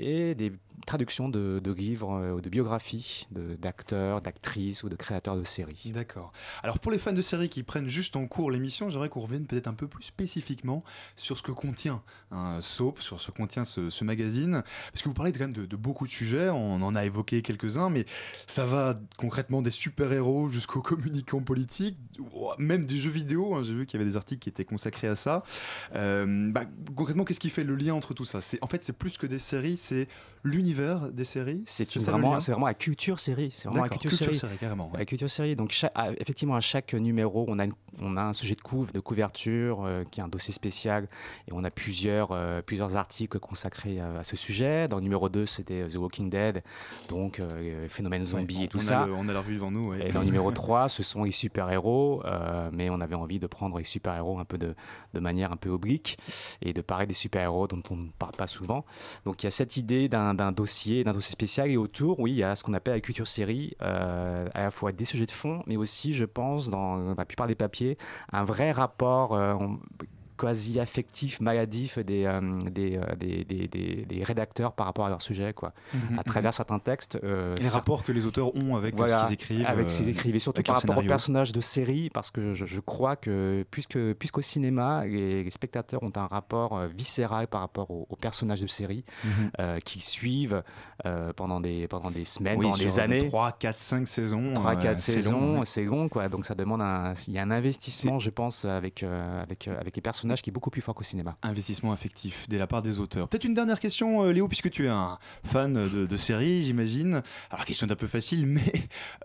[0.00, 0.52] et des
[0.86, 5.92] traductions de, de livres euh, de biographies d'acteurs, d'actrices ou de créateurs de séries.
[5.94, 6.32] D'accord.
[6.62, 9.46] Alors pour les fans de séries qui prennent juste en cours l'émission, j'aimerais qu'on revienne
[9.46, 10.84] peut-être un peu plus spécifiquement
[11.16, 14.62] sur ce que contient un Soap, sur ce que contient ce, magazine.
[14.92, 17.90] Parce que vous parlez quand même de, beaucoup de sujets, on en a évoqué quelques-uns,
[17.90, 18.06] mais
[18.46, 21.98] ça va concrètement des super-héros jusqu'aux communicants politiques,
[22.58, 23.54] même des jeux vidéo.
[23.54, 23.62] hein.
[23.62, 25.44] J'ai vu qu'il y avait des articles qui étaient consacrés à ça.
[25.94, 26.64] Euh, bah,
[26.96, 28.40] concrètement, qu'est-ce qui fait le lien entre tout ça?
[28.62, 30.08] En fait, c'est plus que des séries, c'est
[30.42, 31.62] l'univers des séries.
[31.66, 33.50] C'est vraiment, vraiment la culture série.
[33.54, 34.38] C'est vraiment la D'accord, culture, culture série.
[34.48, 34.98] série, carrément, ouais.
[34.98, 35.54] La culture série.
[35.56, 38.60] Donc, chaque- à- effectivement, à chaque numéro, on a, une- on a un sujet de,
[38.60, 41.08] couve, de couverture euh, qui est un dossier spécial
[41.48, 44.88] et on a plusieurs, euh, plusieurs articles consacrés à, à ce sujet.
[44.88, 46.62] Dans le numéro 2, c'était The Walking Dead,
[47.08, 49.06] donc euh, phénomène zombie Ouais, et tout on a ça.
[49.06, 49.90] le- on a la revue devant nous.
[49.90, 50.08] ouais.
[50.08, 53.46] Et dans le numéro 3, ce sont les super-héros, euh, mais on avait envie de
[53.46, 54.74] prendre les super-héros un peu de,
[55.14, 56.18] de manière un peu oblique
[56.62, 58.84] et de parler des super-héros dont on ne parle pas souvent.
[59.24, 62.32] Donc il y a cette idée d'un d'un dossier, d'un dossier spécial et autour, oui,
[62.32, 65.26] il y a ce qu'on appelle la culture série, euh, à la fois des sujets
[65.26, 67.98] de fond, mais aussi, je pense, dans la plupart des papiers,
[68.32, 69.34] un vrai rapport.
[69.34, 69.56] euh,
[70.40, 75.10] quasi affectif, maladif des, euh, des, euh, des, des- des- des rédacteurs par rapport à
[75.10, 75.72] leur sujet, quoi.
[75.92, 77.18] Mhm, à travers certains textes.
[77.22, 79.66] euh, les rapports que les auteurs ont avec euh, ce qu'ils écrivent.
[79.66, 82.64] avec ce qu'ils écrivent et surtout par rapport aux personnages de série, parce que je,
[82.66, 87.90] je crois que puisque puisqu'au cinéma, les, les spectateurs ont un rapport viscéral par rapport
[87.90, 89.50] aux, aux personnages de série Mhm.
[89.60, 90.62] euh, qui suivent
[91.36, 93.18] pendant des pendant des semaines, Oui, pendant des années.
[93.28, 94.52] 3, 4, 5 saisons.
[94.54, 95.64] 3, euh, 4 c'est saisons, long, ouais.
[95.64, 96.28] c'est long, quoi.
[96.28, 100.02] Donc ça demande un, il y a un investissement, je pense, avec, avec, avec les
[100.02, 101.36] personnages qui est beaucoup plus fort qu'au cinéma.
[101.42, 103.28] Investissement affectif de la part des auteurs.
[103.28, 107.22] Peut-être une dernière question, euh, Léo, puisque tu es un fan de, de séries, j'imagine.
[107.50, 108.72] Alors, question est un peu facile, mais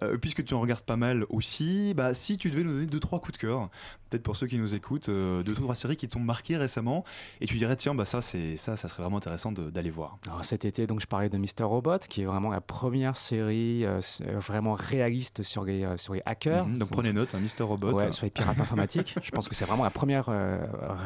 [0.03, 2.99] euh, puisque tu en regardes pas mal aussi, bah, si tu devais nous donner deux
[2.99, 3.69] trois coups de cœur,
[4.09, 7.03] peut-être pour ceux qui nous écoutent, euh, deux trois séries qui t'ont marqué récemment,
[7.41, 10.17] et tu dirais tiens, bah ça, c'est ça, ça serait vraiment intéressant d'aller voir.
[10.27, 11.63] Alors, cet été, donc, je parlais de Mr.
[11.63, 13.99] Robot, qui est vraiment la première série euh,
[14.39, 16.67] vraiment réaliste sur les, sur les hackers.
[16.67, 17.63] Mhm, donc prenez note, hein, Mr.
[17.63, 17.91] Robot.
[17.93, 19.15] Ouais, sur les pirates informatiques.
[19.21, 20.29] Je pense que c'est vraiment la première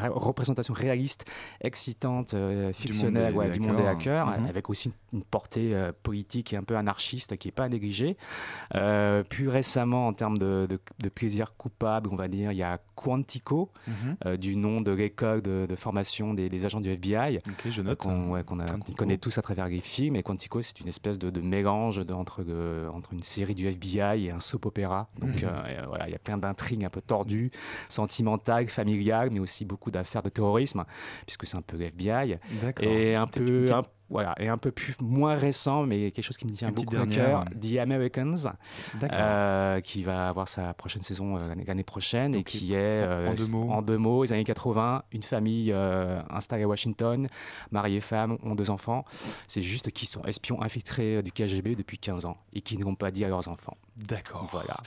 [0.10, 1.26] représentation réaliste,
[1.62, 4.28] excitante, euh, fictionnelle ouais, du monde des hackers.
[4.28, 4.48] hackers, Mhm.
[4.48, 7.68] avec aussi une, une portée euh, politique et un peu anarchiste qui n'est pas.
[8.76, 12.64] Euh, plus récemment, en termes de, de- de plaisir coupable, on va dire, il y
[12.64, 14.18] a Quantico, Mhm.
[14.26, 17.82] euh, du nom de l'école de, de formation des, des agents du FBI, Ok, je
[17.82, 18.00] euh, note.
[18.00, 18.44] qu'on ouais,
[18.98, 20.16] connaît tous à travers les films.
[20.18, 24.32] Et Quantico, c'est une espèce de, mélange entre, euh, entre une série du FBI et
[24.32, 25.08] un soap opéra.
[25.20, 25.44] Donc Mhm.
[25.44, 27.52] euh, euh, voilà, il y a plein d'intrigues un peu tordues,
[27.88, 30.84] sentimentales, familiales, mais aussi beaucoup d'affaires de terrorisme,
[31.25, 32.38] puisque c'est un peu FBI.
[32.84, 36.45] Et un peu, un- voilà, et un peu plus moins récent, mais quelque chose qui
[36.45, 38.36] me tient beaucoup à cœur, The Americans,
[39.03, 43.10] euh, qui va avoir sa prochaine saison euh, l'année- prochaine et qui est en- en
[43.12, 43.72] euh, deux mots.
[43.72, 45.74] en deux mots, les années 80, une famille
[46.30, 47.28] installée à Washington,
[47.72, 49.05] mariée femme, ont deux enfants.
[49.47, 52.95] C'est juste qu'ils sont espions infiltrés du KGB depuis 15 ans et qui ne l'ont
[52.95, 53.78] pas dit à leurs enfants.
[53.97, 54.47] D'accord.
[54.51, 54.78] Voilà.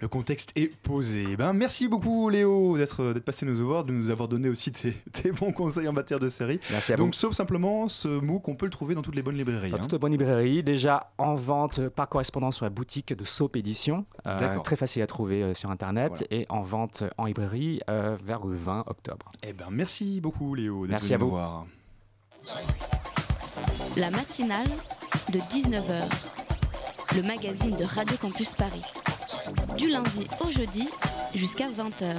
[0.00, 1.36] Le contexte est posé.
[1.36, 4.92] Ben, merci beaucoup Léo d'être d'être passé nous voir, de nous avoir donné aussi tes,
[5.12, 6.58] tes bons conseils en matière de série.
[6.70, 7.12] Merci à Donc vous.
[7.12, 9.70] sauf simplement ce mot qu'on peut le trouver dans toutes les bonnes librairies.
[9.70, 9.80] Dans hein.
[9.80, 14.04] toute la bonne librairie, déjà en vente par correspondance sur la boutique de Soap Édition,
[14.26, 18.44] euh, très facile à trouver euh, sur internet et en vente en librairie euh, vers
[18.44, 19.30] le 20 octobre.
[19.42, 21.30] Eh ben merci beaucoup Léo Merci à vous.
[21.30, 21.66] voir.
[23.96, 24.68] La matinale
[25.32, 26.02] de 19h.
[27.16, 28.82] Le magazine de Radio Campus Paris.
[29.76, 30.88] Du lundi au jeudi
[31.34, 32.14] jusqu'à 20h.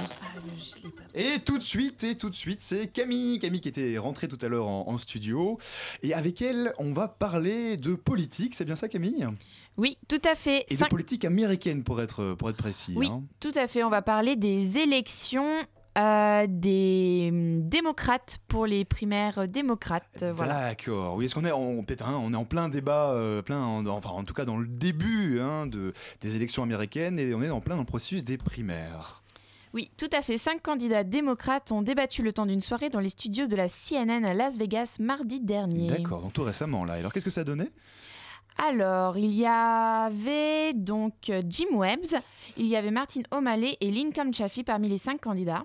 [1.14, 4.38] Et tout de suite, et tout de suite, c'est Camille, Camille qui était rentrée tout
[4.42, 5.58] à l'heure en, en studio,
[6.02, 9.26] et avec elle, on va parler de politique, c'est bien ça Camille?
[9.76, 10.64] Oui, tout à fait.
[10.68, 12.92] Et de Cinq- politique américaine pour être, pour être précis.
[12.96, 13.22] Oui, hein.
[13.40, 13.82] tout à fait.
[13.84, 15.58] On va parler des élections
[15.98, 20.04] euh, des hum, démocrates pour les primaires démocrates.
[20.22, 20.60] euh, Voilà.
[20.70, 21.16] D'accord.
[21.16, 24.10] Oui, est-ce qu'on est peut-être hein, on est en plein débat, euh, plein, en- enfin
[24.10, 27.60] en tout cas dans le début hein, de, des élections américaines et on est en
[27.60, 29.22] plein dans le processus des primaires.
[29.74, 30.38] Oui, tout à fait.
[30.38, 34.24] Cinq candidats démocrates ont débattu le temps d'une soirée dans les studios de la CNN
[34.24, 35.88] à Las Vegas mardi dernier.
[35.88, 36.22] D'accord.
[36.22, 36.94] Donc tout récemment là.
[36.94, 37.70] Alors qu'est-ce que ça a donné?
[38.58, 42.16] Alors, il y avait donc euh, Jim Webbs,
[42.56, 45.64] il y avait Martin O'Malley et Lincoln Chaffee parmi les cinq candidats.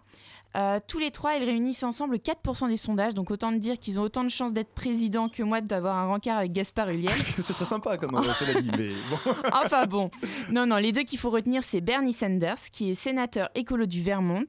[0.55, 3.99] Euh, tous les trois, ils réunissent ensemble 4% des sondages, donc autant de dire qu'ils
[3.99, 7.17] ont autant de chances d'être président que moi d'avoir un rencard avec Gaspard Ulliel.
[7.41, 9.33] Ce serait sympa comme euh, cela dit, mais bon.
[9.65, 10.11] enfin bon,
[10.51, 14.03] non, non, les deux qu'il faut retenir, c'est Bernie Sanders, qui est sénateur écolo du
[14.03, 14.45] Vermont.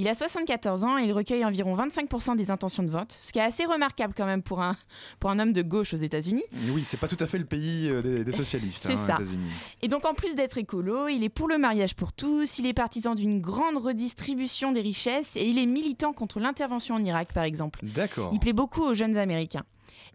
[0.00, 3.38] Il a 74 ans et il recueille environ 25% des intentions de vote, ce qui
[3.38, 4.74] est assez remarquable quand même pour un,
[5.18, 6.42] pour un homme de gauche aux États-Unis.
[6.72, 8.82] Oui, c'est pas tout à fait le pays euh, des, des socialistes.
[8.86, 9.14] C'est hein, ça.
[9.16, 9.50] États-Unis.
[9.82, 12.72] Et donc en plus d'être écolo, il est pour le mariage pour tous, il est
[12.72, 17.44] partisan d'une grande redistribution des richesses et il est militant contre l'intervention en Irak par
[17.44, 17.80] exemple.
[17.82, 18.30] D'accord.
[18.32, 19.64] Il plaît beaucoup aux jeunes Américains.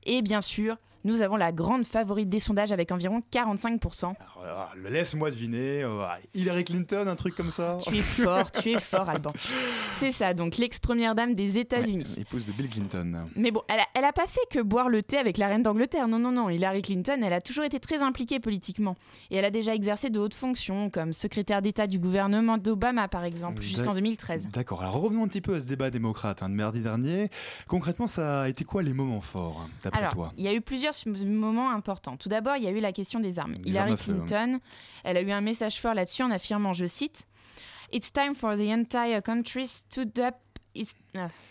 [0.08, 4.14] Et bien sûr, nous avons la grande favorite des sondages avec environ 45%.
[4.44, 5.84] Alors, Laisse-moi deviner.
[5.84, 6.04] euh,
[6.34, 7.78] Hillary Clinton, un truc comme ça.
[7.82, 9.32] Tu es fort, tu es fort Alban.
[9.94, 12.16] C'est ça, donc l'ex-première dame des États-Unis.
[12.20, 13.28] Épouse de Bill Clinton.
[13.36, 15.62] Mais bon, elle a, elle a pas fait que boire le thé avec la reine
[15.62, 16.08] d'Angleterre.
[16.08, 16.50] Non, non, non.
[16.50, 18.96] Hillary Clinton, elle a toujours été très impliquée politiquement.
[19.32, 23.24] Et elle a déjà exercé de hautes fonctions, comme secrétaire d'État du gouvernement d'Obama, par
[23.24, 24.50] exemple, jusqu'en D'ac- 2013.
[24.52, 24.82] D'accord.
[24.82, 27.30] Alors revenons un petit peu à ce débat démocrate hein, de mardi dernier.
[27.68, 30.30] Concrètement, ça a été quoi les moments forts, d'après toi?
[30.38, 32.18] il y a eu plusieurs moments importants.
[32.18, 33.56] Tout d'abord, il y a eu la question des armes.
[33.58, 34.26] Des Hillary armes à feu, hein.
[34.26, 34.60] Clinton,
[35.04, 37.28] elle a eu un message fort là-dessus en affirmant, je cite,
[37.94, 40.36] It's time for the entire country stood up.
[40.76, 40.96] It's-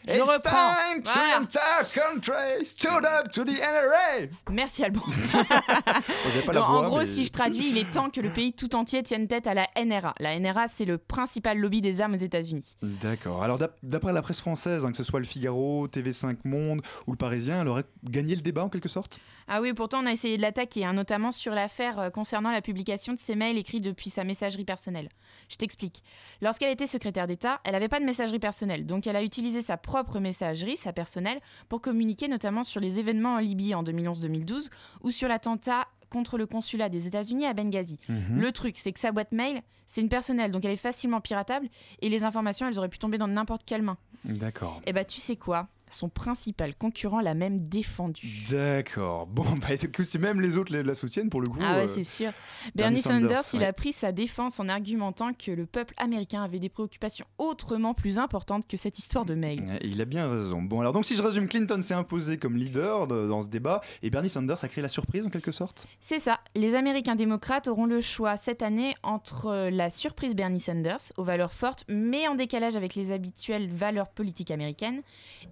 [0.07, 0.75] Je It's reprends.
[0.93, 1.41] time to Voilà.
[1.41, 4.29] entire country stood up to the NRA.
[4.51, 5.01] Merci Alban.
[5.33, 8.21] j'avais pas la Non, voix, en gros, mais- si je traduis, il est temps que
[8.21, 10.15] le pays tout entier tienne tête à la NRA.
[10.21, 12.77] La NRA, c'est le principal lobby des armes aux États-Unis.
[12.83, 13.43] D'accord.
[13.43, 17.13] Alors d'ap- d'après la presse française, hein, que ce soit le Figaro, TV5 Monde ou
[17.13, 19.19] le Parisien, elle aurait gagné le débat en quelque sorte?
[19.49, 22.63] Ah oui, pourtant on a essayé de l'attaquer, hein, notamment sur l'affaire euh, concernant la
[22.63, 25.09] publication de ses mails écrits depuis sa messagerie personnelle.
[25.51, 26.03] Je t'explique.
[26.41, 29.77] Lorsqu'elle était secrétaire d'État, elle n'avait pas de messagerie personnelle, donc elle a utilisé sa
[29.77, 34.69] propre messagerie, sa personnelle, pour communiquer notamment sur les événements en Libye en 2011-2012
[35.03, 37.99] ou sur l'attentat contre le consulat des États-Unis à Benghazi.
[38.09, 38.41] Mhm.
[38.41, 41.69] Le truc, c'est que sa boîte mail, c'est une personnelle, donc elle est facilement piratable
[42.01, 43.99] et les informations, elles auraient pu tomber dans n'importe quelle main.
[44.25, 44.81] D'accord.
[44.87, 45.69] Et bah tu sais quoi?
[45.95, 48.45] Son principal concurrent l'a même défendu.
[48.51, 49.27] D'accord.
[49.35, 51.59] Bon, bah écoute, si même les autres la- soutiennent pour le coup.
[51.63, 52.31] Ah ouais, euh, c'est sûr.
[52.75, 56.43] Bernie Bernie Sanders, Sanders, il a pris sa défense en argumentant que le peuple américain
[56.43, 59.79] avait des préoccupations autrement plus importantes que cette histoire de mail.
[59.83, 60.63] Il a bien raison.
[60.63, 63.81] Bon, alors donc si je résume, Clinton s'est imposé comme leader de- dans ce débat
[64.03, 65.87] et Bernie Sanders a créé la surprise en quelque sorte?
[66.01, 66.41] C'est ça.
[66.55, 71.25] Les Américains démocrates auront le choix cette année entre euh, la surprise Bernie Sanders, aux
[71.25, 75.03] valeurs fortes, mais en décalage avec les habituelles valeurs politiques américaines,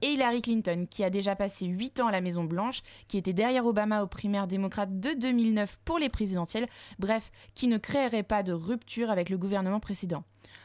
[0.02, 3.66] et Hillary Clinton, qui a déjà passé 8 ans à la Maison-Blanche, qui était derrière
[3.66, 6.68] Obama aux primaires démocrates de 2009 pour les présidentielles,
[6.98, 10.24] bref, qui ne créerait pas de rupture avec le gouvernement précédent.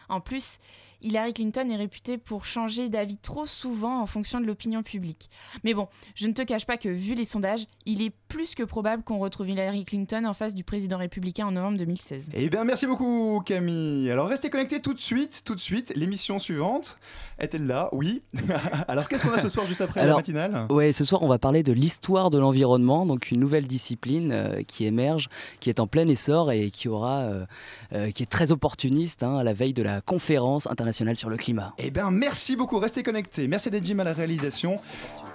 [0.09, 0.59] En plus,
[1.01, 5.29] Hillary Clinton est réputée pour changer d'avis trop souvent en fonction de l'opinion publique.
[5.63, 8.63] Mais bon, je ne te cache pas que vu les sondages, il est plus que
[8.63, 12.31] probable qu'on retrouve Hillary Clinton en face du président républicain en novembre 2016.
[12.33, 14.09] Eh bien, merci beaucoup, Camille.
[14.09, 15.93] Alors, restez connectés tout de suite, tout de suite.
[15.95, 16.97] L'émission suivante
[17.39, 17.89] est-elle là?
[17.91, 18.23] Oui.
[18.87, 20.65] Alors, qu'est-ce qu'on a ce soir juste après la matinale?
[20.69, 24.63] Ouais, ce soir, on va parler de l'histoire de l'environnement, donc une nouvelle discipline euh,
[24.63, 27.45] qui émerge, qui est en plein essor et qui aura, euh,
[27.93, 31.37] euh, qui est très opportuniste hein, à la veille de la conférence internationale sur le
[31.37, 31.73] climat.
[31.77, 32.77] Eh bien, merci beaucoup.
[32.79, 33.47] Restez connectés.
[33.47, 34.77] Merci d'être Jim à la réalisation.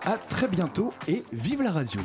[0.04, 2.00] À très bientôt et vive la radio.